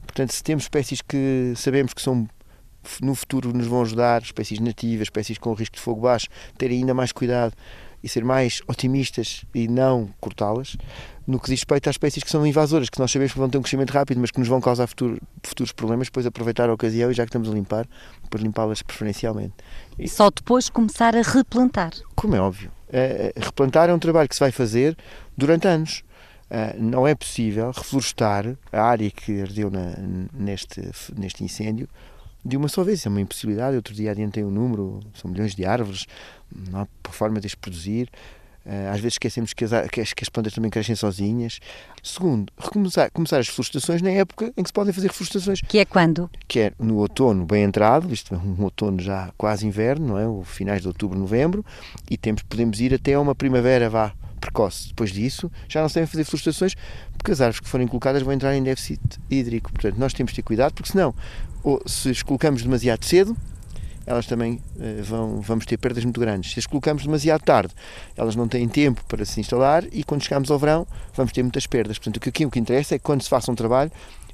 Portanto, 0.02 0.32
se 0.32 0.44
temos 0.44 0.64
espécies 0.64 1.02
que 1.02 1.54
sabemos 1.56 1.92
que 1.92 2.00
são 2.00 2.28
no 3.02 3.16
futuro 3.16 3.52
nos 3.52 3.66
vão 3.66 3.82
ajudar, 3.82 4.22
espécies 4.22 4.60
nativas, 4.60 5.06
espécies 5.06 5.38
com 5.38 5.52
risco 5.54 5.74
de 5.74 5.82
fogo 5.82 6.02
baixo, 6.02 6.28
ter 6.56 6.70
ainda 6.70 6.94
mais 6.94 7.10
cuidado 7.10 7.52
e 8.02 8.08
ser 8.08 8.24
mais 8.24 8.62
otimistas 8.66 9.44
e 9.54 9.68
não 9.68 10.08
cortá-las, 10.20 10.76
no 11.26 11.40
que 11.40 11.46
diz 11.46 11.60
respeito 11.60 11.88
às 11.88 11.94
espécies 11.94 12.22
que 12.22 12.30
são 12.30 12.46
invasoras, 12.46 12.88
que 12.88 12.98
nós 12.98 13.10
sabemos 13.10 13.32
que 13.32 13.38
vão 13.38 13.48
ter 13.48 13.58
um 13.58 13.62
crescimento 13.62 13.90
rápido, 13.90 14.20
mas 14.20 14.30
que 14.30 14.38
nos 14.38 14.48
vão 14.48 14.60
causar 14.60 14.86
futuro, 14.86 15.20
futuros 15.42 15.72
problemas, 15.72 16.06
depois 16.06 16.24
aproveitar 16.24 16.70
a 16.70 16.74
ocasião 16.74 17.10
e 17.10 17.14
já 17.14 17.24
que 17.24 17.30
estamos 17.30 17.48
a 17.48 17.52
limpar, 17.52 17.86
depois 18.22 18.42
limpá-las 18.42 18.82
preferencialmente. 18.82 19.54
E 19.98 20.08
só 20.08 20.30
depois 20.30 20.68
começar 20.68 21.16
a 21.16 21.22
replantar. 21.22 21.92
Como 22.14 22.36
é 22.36 22.40
óbvio. 22.40 22.70
É, 22.92 23.32
replantar 23.36 23.90
é 23.90 23.94
um 23.94 23.98
trabalho 23.98 24.28
que 24.28 24.34
se 24.34 24.40
vai 24.40 24.52
fazer 24.52 24.96
durante 25.36 25.66
anos. 25.66 26.04
Uh, 26.48 26.80
não 26.80 27.08
é 27.08 27.12
possível 27.12 27.72
reflorestar 27.72 28.56
a 28.72 28.80
área 28.80 29.10
que 29.10 29.42
ardeu 29.42 29.68
na, 29.68 29.96
neste, 30.32 30.80
neste 31.16 31.42
incêndio 31.42 31.88
de 32.46 32.56
uma 32.56 32.68
só 32.68 32.84
vez. 32.84 33.04
É 33.04 33.08
uma 33.08 33.20
impossibilidade. 33.20 33.76
Outro 33.76 33.94
dia 33.94 34.10
adiantei 34.10 34.44
um 34.44 34.50
número, 34.50 35.00
são 35.14 35.30
milhões 35.30 35.54
de 35.54 35.64
árvores, 35.64 36.06
não 36.70 36.82
há 36.82 36.88
forma 37.10 37.40
de 37.40 37.46
as 37.46 37.54
produzir. 37.54 38.10
Eh, 38.68 38.88
às 38.88 38.96
vezes 38.96 39.14
esquecemos 39.14 39.52
que 39.52 39.64
as, 39.64 39.70
que 40.12 40.24
as, 40.24 40.28
plantas 40.28 40.52
também 40.52 40.70
crescem 40.70 40.96
sozinhas. 40.96 41.60
Segundo, 42.02 42.52
recomeçar, 42.58 43.10
começar 43.12 43.38
as 43.38 43.46
florestações 43.46 44.02
na 44.02 44.10
época 44.10 44.52
em 44.56 44.62
que 44.62 44.68
se 44.68 44.72
podem 44.72 44.92
fazer 44.92 45.12
florestações. 45.12 45.60
Que 45.60 45.78
é 45.78 45.84
quando? 45.84 46.28
Que 46.48 46.60
é 46.60 46.72
no 46.78 46.96
outono 46.96 47.46
bem 47.46 47.62
entrado, 47.62 48.12
isto 48.12 48.34
é 48.34 48.38
um 48.38 48.64
outono 48.64 49.00
já 49.00 49.30
quase 49.38 49.66
inverno, 49.66 50.08
não 50.08 50.18
é? 50.18 50.26
O 50.26 50.42
finais 50.42 50.82
de 50.82 50.88
outubro, 50.88 51.16
novembro, 51.16 51.64
e 52.10 52.16
temos, 52.16 52.42
podemos 52.42 52.80
ir 52.80 52.92
até 52.92 53.16
uma 53.16 53.36
primavera 53.36 53.88
vá 53.88 54.12
precoce. 54.40 54.88
Depois 54.88 55.12
disso, 55.12 55.50
já 55.68 55.80
não 55.80 55.88
se 55.88 55.94
devem 55.96 56.08
fazer 56.08 56.24
florestações, 56.24 56.74
porque 57.16 57.30
as 57.30 57.40
árvores 57.40 57.60
que 57.60 57.68
forem 57.68 57.86
colocadas 57.86 58.22
vão 58.22 58.32
entrar 58.32 58.54
em 58.54 58.62
déficit 58.62 59.00
hídrico. 59.30 59.72
Portanto, 59.72 59.96
nós 59.98 60.12
temos 60.12 60.32
de 60.32 60.36
ter 60.36 60.42
cuidado, 60.42 60.74
porque 60.74 60.90
senão, 60.90 61.14
ou 61.66 61.82
se 61.84 62.10
as 62.10 62.22
colocamos 62.22 62.62
demasiado 62.62 63.04
cedo, 63.04 63.36
elas 64.06 64.24
também 64.24 64.62
uh, 64.76 65.02
vão, 65.02 65.40
vamos 65.40 65.66
ter 65.66 65.76
perdas 65.76 66.04
muito 66.04 66.20
grandes. 66.20 66.52
Se 66.52 66.60
as 66.60 66.66
colocamos 66.66 67.02
demasiado 67.02 67.42
tarde, 67.42 67.74
elas 68.16 68.36
não 68.36 68.46
têm 68.46 68.68
tempo 68.68 69.02
para 69.08 69.24
se 69.24 69.40
instalar 69.40 69.82
e 69.90 70.04
quando 70.04 70.22
chegamos 70.22 70.48
ao 70.48 70.60
verão 70.60 70.86
vamos 71.16 71.32
ter 71.32 71.42
muitas 71.42 71.66
perdas. 71.66 71.98
Portanto, 71.98 72.28
aqui 72.28 72.46
o 72.46 72.50
que 72.50 72.60
interessa 72.60 72.94
é 72.94 72.98
que 72.98 73.04
quando 73.04 73.20
se 73.20 73.28
faça 73.28 73.50
um 73.50 73.56
trabalho, 73.56 73.90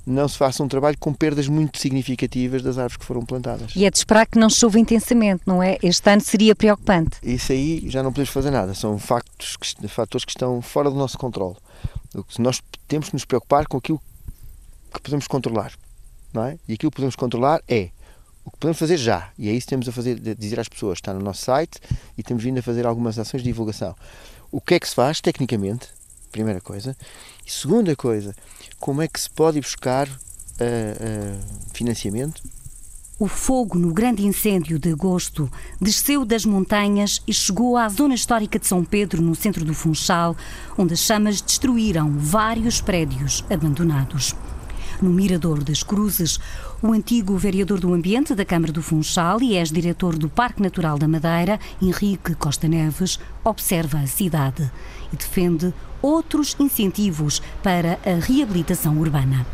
não 0.06 0.28
se 0.28 0.36
faça 0.36 0.62
um 0.62 0.68
trabalho 0.68 0.98
com 0.98 1.14
perdas 1.14 1.48
muito 1.48 1.78
significativas 1.78 2.62
das 2.62 2.76
árvores 2.76 2.98
que 2.98 3.04
foram 3.06 3.24
plantadas. 3.24 3.72
E 3.74 3.86
é 3.86 3.90
de 3.90 3.96
esperar 3.96 4.26
que 4.26 4.38
não 4.38 4.50
chova 4.50 4.78
intensamente, 4.78 5.44
não 5.46 5.62
é? 5.62 5.78
Este 5.82 6.10
ano 6.10 6.20
seria 6.20 6.54
preocupante. 6.54 7.16
Isso 7.22 7.52
aí 7.52 7.88
já 7.88 8.02
não 8.02 8.12
podemos 8.12 8.28
fazer 8.28 8.50
nada, 8.50 8.74
são 8.74 8.98
factos, 8.98 9.56
fatores 9.88 10.26
que 10.26 10.32
estão 10.32 10.60
fora 10.60 10.90
do 10.90 10.96
nosso 10.96 11.16
controle. 11.16 11.56
Nós 12.38 12.60
temos 12.86 13.08
que 13.08 13.14
nos 13.14 13.24
preocupar 13.24 13.66
com 13.66 13.78
aquilo 13.78 14.02
que 14.92 15.00
podemos 15.00 15.26
controlar, 15.26 15.72
não 16.32 16.44
é? 16.44 16.58
E 16.68 16.74
aquilo 16.74 16.90
que 16.90 16.96
podemos 16.96 17.16
controlar 17.16 17.62
é 17.68 17.90
o 18.44 18.50
que 18.50 18.58
podemos 18.58 18.78
fazer 18.78 18.96
já, 18.96 19.30
e 19.38 19.48
é 19.48 19.52
isso 19.52 19.66
que 19.66 19.70
temos 19.70 19.88
a 19.88 19.92
fazer, 19.92 20.18
dizer 20.36 20.58
às 20.58 20.68
pessoas, 20.68 20.98
está 20.98 21.14
no 21.14 21.20
nosso 21.20 21.42
site 21.42 21.78
e 22.18 22.22
temos 22.22 22.42
vindo 22.42 22.58
a 22.58 22.62
fazer 22.62 22.86
algumas 22.86 23.18
ações 23.18 23.42
de 23.42 23.48
divulgação. 23.48 23.94
O 24.50 24.60
que 24.60 24.74
é 24.74 24.80
que 24.80 24.88
se 24.88 24.94
faz 24.94 25.20
tecnicamente, 25.20 25.88
primeira 26.30 26.60
coisa, 26.60 26.96
e 27.46 27.50
segunda 27.50 27.94
coisa, 27.94 28.34
como 28.80 29.00
é 29.00 29.06
que 29.06 29.20
se 29.20 29.30
pode 29.30 29.60
buscar 29.60 30.08
uh, 30.08 30.12
uh, 30.12 31.40
financiamento? 31.72 32.42
O 33.18 33.28
fogo 33.28 33.78
no 33.78 33.92
grande 33.92 34.26
incêndio 34.26 34.80
de 34.80 34.90
agosto 34.90 35.48
desceu 35.80 36.24
das 36.24 36.44
montanhas 36.44 37.22
e 37.28 37.32
chegou 37.32 37.76
à 37.76 37.88
zona 37.88 38.14
histórica 38.14 38.58
de 38.58 38.66
São 38.66 38.84
Pedro, 38.84 39.22
no 39.22 39.36
centro 39.36 39.64
do 39.64 39.72
Funchal, 39.72 40.36
onde 40.76 40.94
as 40.94 41.00
chamas 41.00 41.40
destruíram 41.40 42.10
vários 42.18 42.80
prédios 42.80 43.44
abandonados. 43.48 44.34
No 45.02 45.10
Mirador 45.10 45.64
das 45.64 45.82
Cruzes, 45.82 46.38
o 46.80 46.92
antigo 46.92 47.36
vereador 47.36 47.80
do 47.80 47.92
Ambiente 47.92 48.36
da 48.36 48.44
Câmara 48.44 48.70
do 48.70 48.80
Funchal 48.80 49.42
e 49.42 49.56
ex-diretor 49.56 50.16
do 50.16 50.28
Parque 50.28 50.62
Natural 50.62 50.96
da 50.96 51.08
Madeira, 51.08 51.58
Henrique 51.82 52.36
Costa 52.36 52.68
Neves, 52.68 53.18
observa 53.42 53.98
a 53.98 54.06
cidade 54.06 54.70
e 55.12 55.16
defende 55.16 55.74
outros 56.00 56.54
incentivos 56.60 57.42
para 57.64 57.98
a 58.06 58.24
reabilitação 58.24 58.96
urbana. 58.96 59.44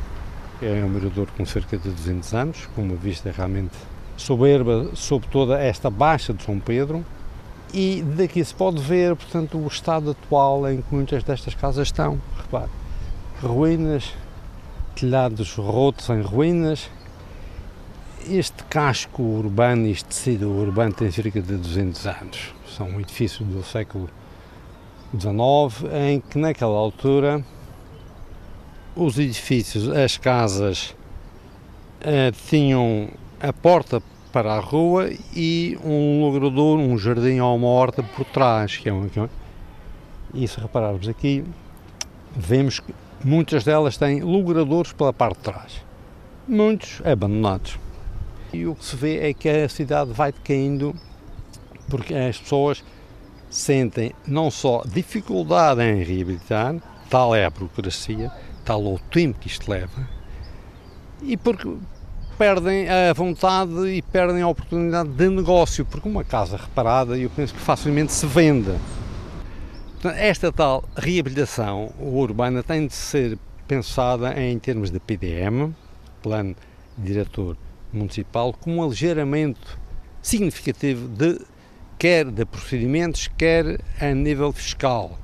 É 0.60 0.84
um 0.84 0.88
mirador 0.90 1.28
com 1.34 1.46
cerca 1.46 1.78
de 1.78 1.88
200 1.88 2.34
anos, 2.34 2.68
com 2.74 2.82
uma 2.82 2.96
vista 2.96 3.32
realmente 3.34 3.74
soberba 4.18 4.90
sobre 4.92 5.30
toda 5.30 5.58
esta 5.58 5.88
baixa 5.88 6.34
de 6.34 6.42
São 6.42 6.60
Pedro. 6.60 7.02
E 7.72 8.02
daqui 8.02 8.44
se 8.44 8.54
pode 8.54 8.82
ver, 8.82 9.16
portanto, 9.16 9.56
o 9.56 9.66
estado 9.66 10.10
atual 10.10 10.70
em 10.70 10.82
que 10.82 10.94
muitas 10.94 11.22
destas 11.22 11.54
casas 11.54 11.88
estão. 11.88 12.20
Repare, 12.36 12.70
ruínas, 13.42 14.12
telhados 14.98 15.54
rotos 15.54 16.08
em 16.08 16.20
ruínas. 16.20 16.90
Este 18.28 18.64
casco 18.64 19.22
urbano, 19.22 19.86
este 19.86 20.06
tecido 20.06 20.50
urbano 20.50 20.92
tem 20.92 21.10
cerca 21.10 21.40
de 21.40 21.56
200 21.56 22.06
anos. 22.06 22.54
São 22.76 23.00
edifícios 23.00 23.48
do 23.48 23.62
século 23.62 24.10
XIX, 25.12 25.92
em 25.94 26.20
que 26.20 26.38
naquela 26.38 26.76
altura 26.76 27.44
os 28.94 29.18
edifícios, 29.18 29.88
as 29.88 30.18
casas 30.18 30.94
eh, 32.00 32.32
tinham 32.48 33.08
a 33.40 33.52
porta 33.52 34.02
para 34.32 34.54
a 34.54 34.60
rua 34.60 35.10
e 35.34 35.78
um 35.84 36.20
logrador, 36.20 36.78
um 36.78 36.98
jardim 36.98 37.38
ou 37.40 37.56
uma 37.56 37.68
horta 37.68 38.02
por 38.02 38.24
trás. 38.26 38.76
Que 38.76 38.88
é 38.88 38.92
um, 38.92 39.08
que 39.08 39.20
é 39.20 39.28
e 40.34 40.46
se 40.46 40.60
repararmos 40.60 41.08
aqui, 41.08 41.42
vemos 42.36 42.80
que 42.80 42.92
muitas 43.24 43.64
delas 43.64 43.96
têm 43.96 44.20
logradores 44.20 44.92
pela 44.92 45.12
parte 45.12 45.36
de 45.36 45.42
trás, 45.42 45.84
muitos 46.46 47.02
abandonados. 47.04 47.78
E 48.52 48.66
o 48.66 48.74
que 48.74 48.84
se 48.84 48.96
vê 48.96 49.28
é 49.28 49.34
que 49.34 49.48
a 49.48 49.68
cidade 49.68 50.12
vai 50.12 50.32
decaindo 50.32 50.94
porque 51.88 52.14
as 52.14 52.38
pessoas 52.38 52.84
sentem 53.50 54.12
não 54.26 54.50
só 54.50 54.82
dificuldade 54.86 55.82
em 55.82 56.02
reabilitar, 56.02 56.76
tal 57.08 57.34
é 57.34 57.44
a 57.44 57.50
burocracia, 57.50 58.30
tal 58.64 58.84
o 58.84 58.98
tempo 59.10 59.38
que 59.38 59.48
isto 59.48 59.70
leva, 59.70 60.08
e 61.22 61.36
porque 61.36 61.76
perdem 62.36 62.86
a 62.88 63.12
vontade 63.12 63.88
e 63.88 64.00
perdem 64.00 64.42
a 64.42 64.48
oportunidade 64.48 65.08
de 65.08 65.28
negócio, 65.28 65.84
porque 65.84 66.08
uma 66.08 66.22
casa 66.22 66.56
reparada 66.56 67.18
eu 67.18 67.28
penso 67.30 67.52
que 67.52 67.60
facilmente 67.60 68.12
se 68.12 68.26
vende. 68.26 68.72
Esta 70.04 70.52
tal 70.52 70.84
reabilitação 70.96 71.92
urbana 71.98 72.62
tem 72.62 72.86
de 72.86 72.92
ser 72.94 73.36
pensada 73.66 74.40
em 74.40 74.56
termos 74.56 74.92
de 74.92 75.00
PDM, 75.00 75.74
Plano 76.22 76.54
Diretor 76.96 77.56
Municipal, 77.92 78.52
com 78.52 78.76
um 78.76 78.82
aligeiramento 78.84 79.76
significativo 80.22 81.08
de 81.08 81.40
quer 81.98 82.30
de 82.30 82.44
procedimentos, 82.44 83.28
quer 83.36 83.80
a 84.00 84.14
nível 84.14 84.52
fiscal. 84.52 85.18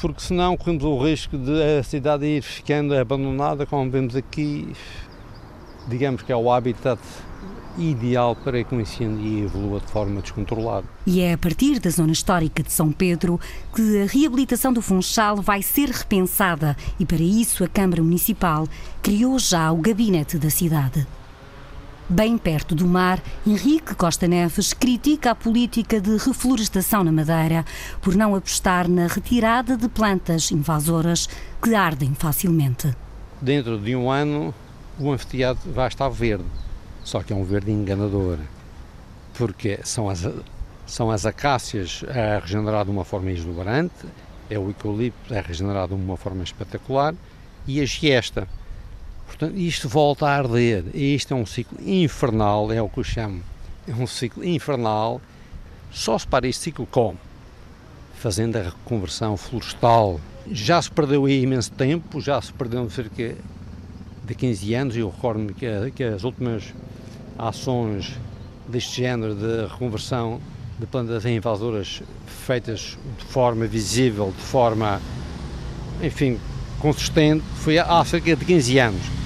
Porque 0.00 0.22
senão 0.22 0.56
corremos 0.56 0.84
o 0.84 0.98
risco 0.98 1.36
de 1.36 1.78
a 1.78 1.82
cidade 1.82 2.24
ir 2.24 2.40
ficando 2.40 2.94
abandonada, 2.94 3.66
como 3.66 3.90
vemos 3.90 4.16
aqui, 4.16 4.72
digamos 5.86 6.22
que 6.22 6.32
é 6.32 6.36
o 6.36 6.50
habitat 6.50 6.98
ideal 7.78 8.36
para 8.36 8.62
que 8.62 8.74
o 8.74 8.80
incêndio 8.80 9.44
evolua 9.44 9.80
de 9.80 9.86
forma 9.86 10.20
descontrolada. 10.20 10.86
E 11.06 11.20
é 11.20 11.32
a 11.32 11.38
partir 11.38 11.78
da 11.78 11.90
zona 11.90 12.12
histórica 12.12 12.62
de 12.62 12.72
São 12.72 12.90
Pedro 12.90 13.40
que 13.74 14.02
a 14.02 14.06
reabilitação 14.06 14.72
do 14.72 14.82
Funchal 14.82 15.36
vai 15.36 15.62
ser 15.62 15.88
repensada 15.88 16.76
e 16.98 17.06
para 17.06 17.22
isso 17.22 17.64
a 17.64 17.68
Câmara 17.68 18.02
Municipal 18.02 18.66
criou 19.02 19.38
já 19.38 19.70
o 19.72 19.76
gabinete 19.76 20.38
da 20.38 20.50
cidade. 20.50 21.06
Bem 22.10 22.38
perto 22.38 22.74
do 22.74 22.86
mar, 22.86 23.22
Henrique 23.46 23.94
Costa 23.94 24.26
Neves 24.26 24.72
critica 24.72 25.32
a 25.32 25.34
política 25.34 26.00
de 26.00 26.16
reflorestação 26.16 27.04
na 27.04 27.12
Madeira 27.12 27.66
por 28.00 28.16
não 28.16 28.34
apostar 28.34 28.88
na 28.88 29.06
retirada 29.06 29.76
de 29.76 29.90
plantas 29.90 30.50
invasoras 30.50 31.28
que 31.62 31.74
ardem 31.74 32.14
facilmente. 32.14 32.96
Dentro 33.42 33.78
de 33.78 33.94
um 33.94 34.10
ano, 34.10 34.54
o 34.98 35.12
anfiteatro 35.12 35.70
vai 35.70 35.88
estar 35.88 36.08
verde, 36.08 36.46
só 37.08 37.22
que 37.22 37.32
é 37.32 37.36
um 37.36 37.42
verde 37.42 37.70
enganador, 37.70 38.36
porque 39.32 39.80
são 39.82 40.10
as, 40.10 40.28
são 40.86 41.10
as 41.10 41.24
acácias 41.24 42.04
a 42.06 42.40
regenerar 42.40 42.84
de 42.84 42.90
uma 42.90 43.04
forma 43.04 43.30
exuberante, 43.30 44.04
é 44.50 44.58
o 44.58 44.68
eucalipto 44.68 45.34
a 45.34 45.40
regenerar 45.40 45.88
de 45.88 45.94
uma 45.94 46.18
forma 46.18 46.44
espetacular 46.44 47.14
e 47.66 47.80
a 47.80 47.86
giesta 47.86 48.46
Portanto, 49.26 49.56
isto 49.56 49.88
volta 49.88 50.26
a 50.26 50.36
arder. 50.36 50.84
E 50.92 51.14
isto 51.14 51.32
é 51.32 51.36
um 51.36 51.46
ciclo 51.46 51.78
infernal, 51.86 52.72
é 52.72 52.82
o 52.82 52.88
que 52.88 52.98
eu 52.98 53.04
chamo. 53.04 53.42
É 53.86 53.92
um 53.92 54.06
ciclo 54.06 54.44
infernal. 54.44 55.20
Só 55.92 56.18
se 56.18 56.26
para 56.26 56.48
este 56.48 56.64
ciclo 56.64 56.86
como? 56.86 57.18
Fazendo 58.14 58.56
a 58.56 58.62
reconversão 58.62 59.36
florestal. 59.36 60.20
Já 60.50 60.82
se 60.82 60.90
perdeu 60.90 61.26
aí 61.26 61.42
imenso 61.42 61.70
tempo, 61.72 62.20
já 62.20 62.40
se 62.42 62.52
perdeu 62.52 62.88
cerca 62.90 63.36
de 64.24 64.34
15 64.34 64.74
anos. 64.74 64.96
Eu 64.96 65.10
recordo-me 65.10 65.54
que, 65.54 65.90
que 65.94 66.02
as 66.02 66.24
últimas 66.24 66.74
ações 67.38 68.14
deste 68.66 69.02
género 69.02 69.34
de 69.34 69.66
reconversão 69.66 70.40
de 70.78 70.86
plantas 70.86 71.24
invasoras 71.24 72.02
feitas 72.26 72.96
de 73.18 73.24
forma 73.24 73.66
visível, 73.66 74.32
de 74.36 74.42
forma, 74.42 75.00
enfim, 76.02 76.38
consistente, 76.78 77.44
foi 77.56 77.78
há 77.78 78.04
cerca 78.04 78.36
de 78.36 78.44
15 78.44 78.78
anos. 78.78 79.18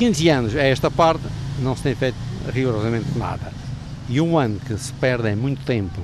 15 0.00 0.28
anos 0.30 0.56
a 0.56 0.62
esta 0.62 0.90
parte 0.90 1.22
não 1.58 1.76
se 1.76 1.82
tem 1.82 1.94
feito 1.94 2.16
rigorosamente 2.54 3.18
nada. 3.18 3.52
E 4.08 4.18
um 4.18 4.38
ano 4.38 4.58
que 4.58 4.74
se 4.78 4.90
perde 4.94 5.28
é 5.28 5.34
muito 5.34 5.62
tempo. 5.66 6.00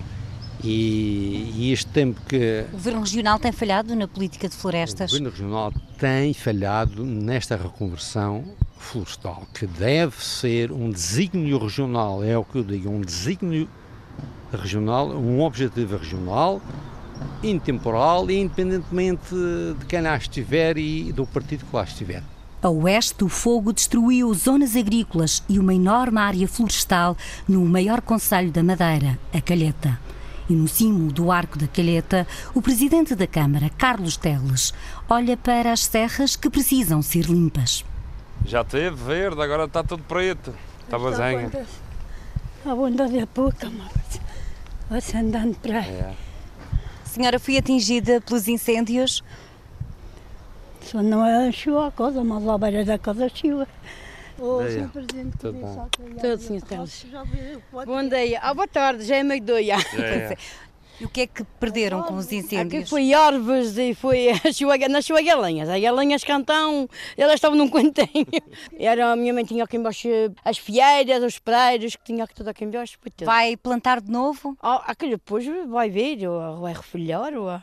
E, 0.63 1.53
e, 1.57 1.73
este 1.73 1.87
tempo 1.87 2.21
que. 2.29 2.67
O 2.69 2.73
Governo 2.73 3.01
Regional 3.01 3.39
tem 3.39 3.53
falhado 3.53 3.97
na 3.97 4.07
política 4.07 4.51
de 4.51 4.55
florestas? 4.55 5.11
O 5.11 5.15
Governo 5.15 5.31
Regional 5.31 5.73
tem 5.99 6.35
falhado 6.35 7.05
nesta 7.05 7.57
reconversão 7.57 8.45
florestal, 8.79 9.47
que 9.53 9.67
deve 9.67 10.25
ser 10.25 10.71
um 10.73 10.91
desígnio 10.91 11.59
regional, 11.59 12.23
é 12.23 12.37
o 12.37 12.45
que 12.45 12.59
eu 12.59 12.65
digo, 12.65 12.91
um 12.91 13.01
desígnio 13.01 13.69
regional, 14.53 15.09
um 15.11 15.43
objetivo 15.43 15.97
regional, 15.97 16.61
intemporal 17.43 18.31
e 18.31 18.41
independentemente 18.41 19.35
de 19.79 19.87
quem 19.87 20.01
lá 20.01 20.17
estiver 20.17 20.79
e 20.79 21.13
do 21.13 21.27
partido 21.27 21.65
que 21.65 21.77
lá 21.77 21.85
estiver. 21.85 22.23
A 22.63 22.69
oeste, 22.69 23.23
o 23.23 23.29
fogo 23.29 23.73
destruiu 23.73 24.33
zonas 24.35 24.75
agrícolas 24.75 25.43
e 25.49 25.59
uma 25.59 25.75
enorme 25.75 26.19
área 26.19 26.49
florestal 26.49 27.17
no 27.47 27.65
maior 27.65 28.01
concelho 28.01 28.51
da 28.51 28.63
Madeira, 28.63 29.19
a 29.33 29.41
Calheta. 29.41 29.99
E 30.49 30.55
no 30.55 30.67
cimo 30.67 31.13
do 31.13 31.31
Arco 31.31 31.59
da 31.59 31.67
Calheta, 31.67 32.27
o 32.55 32.63
presidente 32.63 33.15
da 33.15 33.27
Câmara, 33.27 33.71
Carlos 33.77 34.17
Teles, 34.17 34.73
olha 35.09 35.37
para 35.37 35.73
as 35.73 35.85
serras 35.85 36.35
que 36.35 36.49
precisam 36.49 37.03
ser 37.03 37.27
limpas. 37.27 37.85
Já 38.47 38.63
teve 38.63 38.95
verde, 38.95 39.43
agora 39.43 39.65
está 39.65 39.83
tudo 39.83 40.05
preto. 40.05 40.55
Está 40.85 40.99
bazenha. 40.99 41.51
A 42.65 42.75
bunda 42.75 43.09
de 43.09 43.27
pouca, 43.27 43.69
mas 43.71 44.21
vai 44.89 45.21
andando 45.21 45.57
para 45.57 45.81
aí. 45.81 45.91
É. 45.91 46.15
A 47.05 47.09
senhora 47.09 47.39
foi 47.41 47.57
atingida 47.59 48.21
pelos 48.21 48.47
incêndios? 48.47 49.25
Só 50.81 51.03
não 51.03 51.27
é 51.27 51.51
chuva 51.51 51.89
a 51.89 51.91
coisa, 51.91 52.23
mas 52.23 52.47
à 52.47 52.57
beira 52.57 52.85
da 52.85 52.99
casa 52.99 53.29
chuva. 53.29 53.67
Oh. 54.39 54.61
Sr. 54.63 54.89
Presidente, 54.93 55.39
Tudo 55.39 55.59
bom. 55.59 55.89
Tudo, 56.21 56.39
Sr. 56.39 56.63
Teles. 56.63 57.07
Bom 57.73 58.09
dia. 58.09 58.39
Ah, 58.43 58.55
boa 58.55 58.69
tarde, 58.69 59.05
já 59.05 59.17
é 59.17 59.23
meio-dia. 59.25 59.77
é. 59.99 60.37
E 61.01 61.05
o 61.05 61.09
que 61.09 61.23
é 61.23 61.27
que 61.27 61.45
perderam 61.61 62.03
com 62.03 62.15
os 62.15 62.31
incêndios? 62.33 62.83
Aqui 62.83 62.91
foi 62.91 63.13
árvores 63.13 63.77
e 63.77 63.95
foi 63.95 64.29
a 64.31 64.53
sua, 64.53 64.77
nas 64.89 65.05
suas 65.05 65.25
galinhas. 65.25 65.69
As 65.69 65.81
galinhas 65.81 66.25
cantão, 66.25 66.89
elas 67.17 67.35
estavam 67.35 67.57
num 67.57 67.69
cantinho. 67.69 68.27
Era, 68.79 69.13
a 69.13 69.17
minha 69.17 69.35
mãe 69.35 69.45
tinha 69.45 69.65
aqui 69.65 69.77
embaixo 69.77 70.09
as 70.45 70.59
fieiras, 70.59 71.23
os 71.23 71.39
preiros, 71.39 71.97
que 71.97 72.05
tinha 72.05 72.25
aqui 72.25 72.35
tudo 72.35 72.49
aqui 72.49 72.65
embaixo. 72.65 72.99
foi 73.01 73.11
tudo. 73.11 73.27
Vai 73.27 73.57
plantar 73.57 74.01
de 74.01 74.11
novo? 74.11 74.57
Ah, 74.63 74.85
aquilo 74.87 75.13
depois 75.13 75.45
vai 75.69 75.91
ver, 75.91 76.27
ou 76.27 76.61
vai 76.61 76.73
refilhar. 76.73 77.35
Ou... 77.35 77.61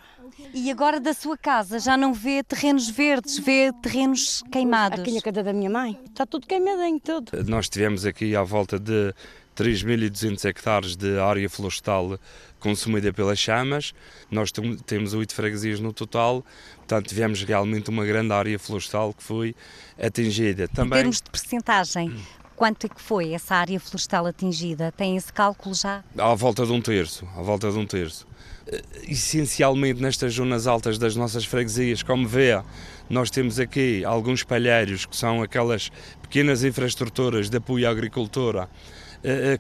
E 0.54 0.72
agora 0.72 1.00
da 1.00 1.14
sua 1.14 1.38
casa 1.38 1.80
já 1.80 1.98
não 1.98 2.14
vê 2.14 2.44
terrenos 2.44 2.90
verdes, 2.90 3.38
vê 3.40 3.72
terrenos 3.82 4.44
queimados? 4.52 5.00
Aqui 5.00 5.12
na 5.12 5.22
casa 5.22 5.44
da 5.44 5.54
minha 5.54 5.70
mãe, 5.70 6.00
está 6.06 6.26
tudo 6.26 6.48
queimadinho, 6.48 7.00
tudo. 7.00 7.32
Nós 7.46 7.68
tivemos 7.68 8.06
aqui 8.06 8.36
à 8.36 8.44
volta 8.44 8.80
de 8.80 9.14
3.200 9.56 10.46
hectares 10.46 10.96
de 10.96 11.20
área 11.20 11.50
florestal 11.50 12.20
consumida 12.60 13.12
pelas 13.12 13.38
chamas. 13.40 13.94
Nós 14.32 14.52
tem- 14.52 14.78
temos 14.78 15.14
oito 15.14 15.34
freguesias 15.36 15.80
no 15.80 15.92
total, 15.92 16.46
portanto 16.78 17.08
tivemos 17.08 17.44
realmente 17.44 17.90
uma 17.90 18.06
grande 18.06 18.32
área 18.34 18.58
florestal 18.58 19.14
que 19.14 19.24
foi 19.24 19.56
atingida. 20.02 20.64
Em 20.64 20.68
Também 20.68 21.00
termos 21.00 21.18
de 21.22 21.30
percentagem, 21.30 22.16
quanto 22.56 22.86
é 22.86 22.90
que 22.90 23.02
foi 23.02 23.34
essa 23.34 23.56
área 23.56 23.80
florestal 23.80 24.26
atingida? 24.28 24.92
Tem 24.92 25.18
esse 25.18 25.32
cálculo 25.32 25.76
já? 25.76 26.04
à 26.18 26.34
volta 26.36 26.66
de 26.66 26.72
um 26.72 26.82
terço, 26.82 27.28
à 27.36 27.42
volta 27.42 27.70
de 27.72 27.78
um 27.78 27.86
terço. 27.86 28.26
Eh, 28.68 28.82
Essencialmente 29.10 30.02
nestas 30.02 30.34
zonas 30.34 30.68
altas 30.68 30.98
das 30.98 31.16
nossas 31.18 31.44
freguesias, 31.44 32.02
como 32.02 32.26
vê, 32.26 32.62
nós 33.10 33.30
temos 33.30 33.60
aqui 33.60 34.06
alguns 34.06 34.44
palheiros 34.44 35.06
que 35.06 35.18
são 35.18 35.42
aquelas 35.44 35.92
pequenas 36.22 36.64
infraestruturas 36.64 37.50
de 37.50 37.58
apoio 37.58 37.86
à 37.88 37.92
agricultura 37.92 38.70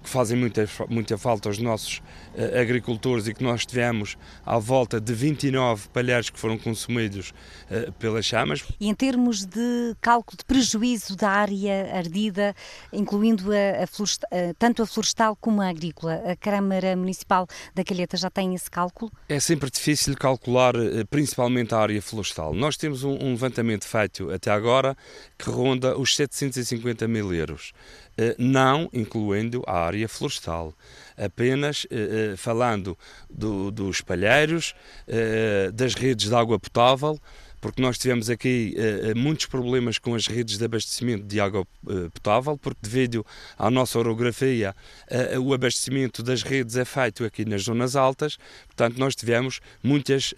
que 0.01 0.09
fazem 0.09 0.37
muita, 0.37 0.67
muita 0.89 1.17
falta 1.17 1.49
aos 1.49 1.57
nossos 1.57 2.01
eh, 2.32 2.32
agricultores 2.59 3.27
e 3.27 3.33
que 3.33 3.43
nós 3.43 3.65
tivemos 3.65 4.17
à 4.45 4.57
volta 4.57 4.99
de 4.99 5.13
29 5.13 5.87
palheiros 5.89 6.29
que 6.29 6.39
foram 6.39 6.57
consumidos 6.57 7.33
eh, 7.69 7.89
pelas 7.99 8.25
chamas. 8.25 8.63
E 8.79 8.87
em 8.87 8.93
termos 8.95 9.45
de 9.45 9.95
cálculo 10.01 10.37
de 10.37 10.45
prejuízo 10.45 11.15
da 11.15 11.29
área 11.29 11.95
ardida, 11.95 12.55
incluindo 12.91 13.51
a, 13.51 13.83
a 13.83 13.87
floresta- 13.87 14.27
a- 14.31 14.53
tanto 14.57 14.81
a 14.81 14.85
florestal 14.87 15.35
como 15.35 15.61
a 15.61 15.69
agrícola, 15.69 16.21
a 16.25 16.35
Câmara 16.35 16.95
Municipal 16.95 17.47
da 17.75 17.83
Calheta 17.83 18.17
já 18.17 18.29
tem 18.29 18.53
esse 18.55 18.69
cálculo? 18.69 19.11
É 19.29 19.39
sempre 19.39 19.69
difícil 19.69 20.15
calcular, 20.15 20.75
eh, 20.75 21.03
principalmente 21.09 21.73
a 21.73 21.79
área 21.79 22.01
florestal. 22.01 22.53
Nós 22.53 22.77
temos 22.77 23.03
um, 23.03 23.11
um 23.21 23.31
levantamento 23.31 23.85
feito 23.87 24.31
até 24.31 24.51
agora 24.51 24.95
que 25.37 25.49
ronda 25.49 25.97
os 25.97 26.15
750 26.15 27.07
mil 27.07 27.33
euros, 27.33 27.73
eh, 28.17 28.35
não 28.37 28.89
incluindo 28.93 29.63
a 29.67 29.79
área 29.85 30.07
florestal. 30.09 30.73
Apenas 31.15 31.85
eh, 32.31 32.35
falando 32.37 32.97
do- 33.29 33.71
dos 33.71 34.01
palheiros, 34.01 34.73
eh, 35.07 35.69
das 35.73 35.93
redes 35.93 36.29
de 36.29 36.35
água 36.35 36.57
potável, 36.59 37.19
porque 37.63 37.81
nós 37.81 37.97
tivemos 37.97 38.29
aqui 38.29 38.75
eh, 38.77 39.13
muitos 39.15 39.45
problemas 39.45 39.97
com 39.97 40.13
as 40.15 40.27
redes 40.27 40.57
de 40.57 40.65
abastecimento 40.65 41.23
de 41.23 41.39
água 41.39 41.65
eh, 41.87 42.09
potável, 42.13 42.57
porque 42.57 42.81
devido 42.81 43.25
à 43.57 43.71
nossa 43.71 43.97
orografia, 43.97 44.75
eh, 45.07 45.39
o 45.39 45.53
abastecimento 45.53 46.21
das 46.21 46.43
redes 46.43 46.75
é 46.75 46.83
feito 46.83 47.23
aqui 47.23 47.45
nas 47.45 47.63
zonas 47.63 47.95
altas, 47.95 48.35
portanto 48.65 48.97
nós 48.97 49.15
tivemos 49.15 49.61
muitas 49.81 50.33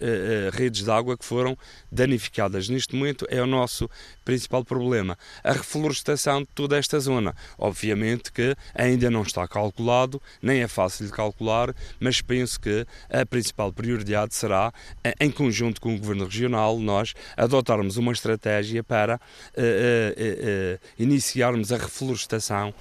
redes 0.52 0.84
de 0.84 0.90
água 0.90 1.18
que 1.18 1.24
foram 1.24 1.58
danificadas. 1.90 2.68
Neste 2.68 2.94
momento 2.94 3.26
é 3.28 3.42
o 3.42 3.46
nosso 3.46 3.90
principal 4.24 4.64
problema, 4.64 5.18
a 5.42 5.52
reflorestação 5.52 6.42
de 6.42 6.48
toda 6.54 6.76
esta 6.76 7.00
zona. 7.00 7.34
Obviamente 7.58 8.30
que 8.30 8.54
ainda 8.72 9.10
não 9.10 9.22
está 9.22 9.48
calculado, 9.48 10.22
nem 10.40 10.62
é 10.62 10.68
fácil 10.68 11.06
de 11.06 11.12
calcular, 11.12 11.74
mas 11.98 12.20
penso 12.20 12.60
que 12.60 12.86
a 13.10 13.26
principal 13.26 13.72
prioridade 13.72 14.34
será, 14.34 14.72
em 15.18 15.30
conjunto 15.30 15.80
com 15.80 15.94
o 15.94 15.98
Governo 15.98 16.26
Regional, 16.26 16.78
nós 16.78 17.15
adotarmos 17.36 17.96
uma 17.96 18.12
estratégia 18.12 18.82
para 18.82 19.20
eh, 19.56 20.14
eh, 20.16 20.38
eh, 20.40 20.78
iniciarmos 20.98 21.72
a 21.72 21.76
reflorestação 21.76 22.72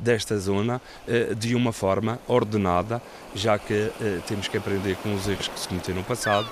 desta 0.00 0.38
zona 0.38 0.80
de 1.36 1.54
uma 1.54 1.72
forma 1.72 2.18
ordenada, 2.26 3.00
já 3.34 3.58
que 3.58 3.90
temos 4.26 4.48
que 4.48 4.56
aprender 4.56 4.96
com 4.96 5.14
os 5.14 5.28
erros 5.28 5.48
que 5.48 5.60
se 5.60 5.68
cometeram 5.68 5.98
no 5.98 6.04
passado. 6.04 6.48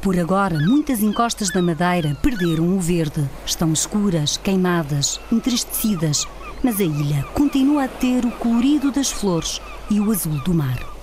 Por 0.00 0.18
agora, 0.18 0.58
muitas 0.58 1.00
encostas 1.00 1.50
da 1.50 1.60
Madeira 1.60 2.16
perderam 2.22 2.76
o 2.76 2.80
verde. 2.80 3.28
Estão 3.44 3.72
escuras, 3.72 4.36
queimadas, 4.36 5.20
entristecidas. 5.32 6.26
Mas 6.62 6.80
a 6.80 6.84
ilha 6.84 7.22
continua 7.34 7.84
a 7.84 7.88
ter 7.88 8.24
o 8.24 8.30
colorido 8.30 8.90
das 8.90 9.10
flores 9.10 9.60
e 9.90 10.00
o 10.00 10.10
azul 10.10 10.38
do 10.40 10.54
mar. 10.54 10.95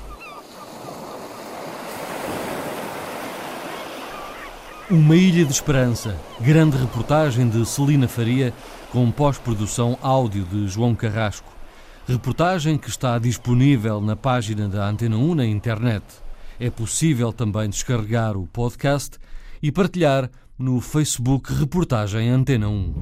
Uma 4.94 5.16
Ilha 5.16 5.44
de 5.44 5.52
Esperança, 5.52 6.16
grande 6.40 6.78
reportagem 6.78 7.50
de 7.50 7.66
Celina 7.66 8.08
Faria, 8.08 8.54
com 8.92 9.10
pós-produção 9.10 9.98
áudio 10.04 10.44
de 10.44 10.68
João 10.68 10.94
Carrasco. 10.94 11.52
Reportagem 12.08 12.78
que 12.78 12.90
está 12.90 13.18
disponível 13.18 14.00
na 14.00 14.16
página 14.16 14.70
da 14.70 14.88
Antena 14.88 15.18
1 15.18 15.34
na 15.34 15.46
internet. 15.48 16.04
É 16.60 16.70
possível 16.70 17.34
também 17.34 17.72
descarregar 17.72 18.38
o 18.38 18.46
podcast 18.46 19.18
e 19.64 19.72
partilhar 19.72 20.30
no 20.60 20.80
Facebook 20.80 21.52
Reportagem 21.52 22.30
Antena 22.30 22.70
1. 22.70 22.94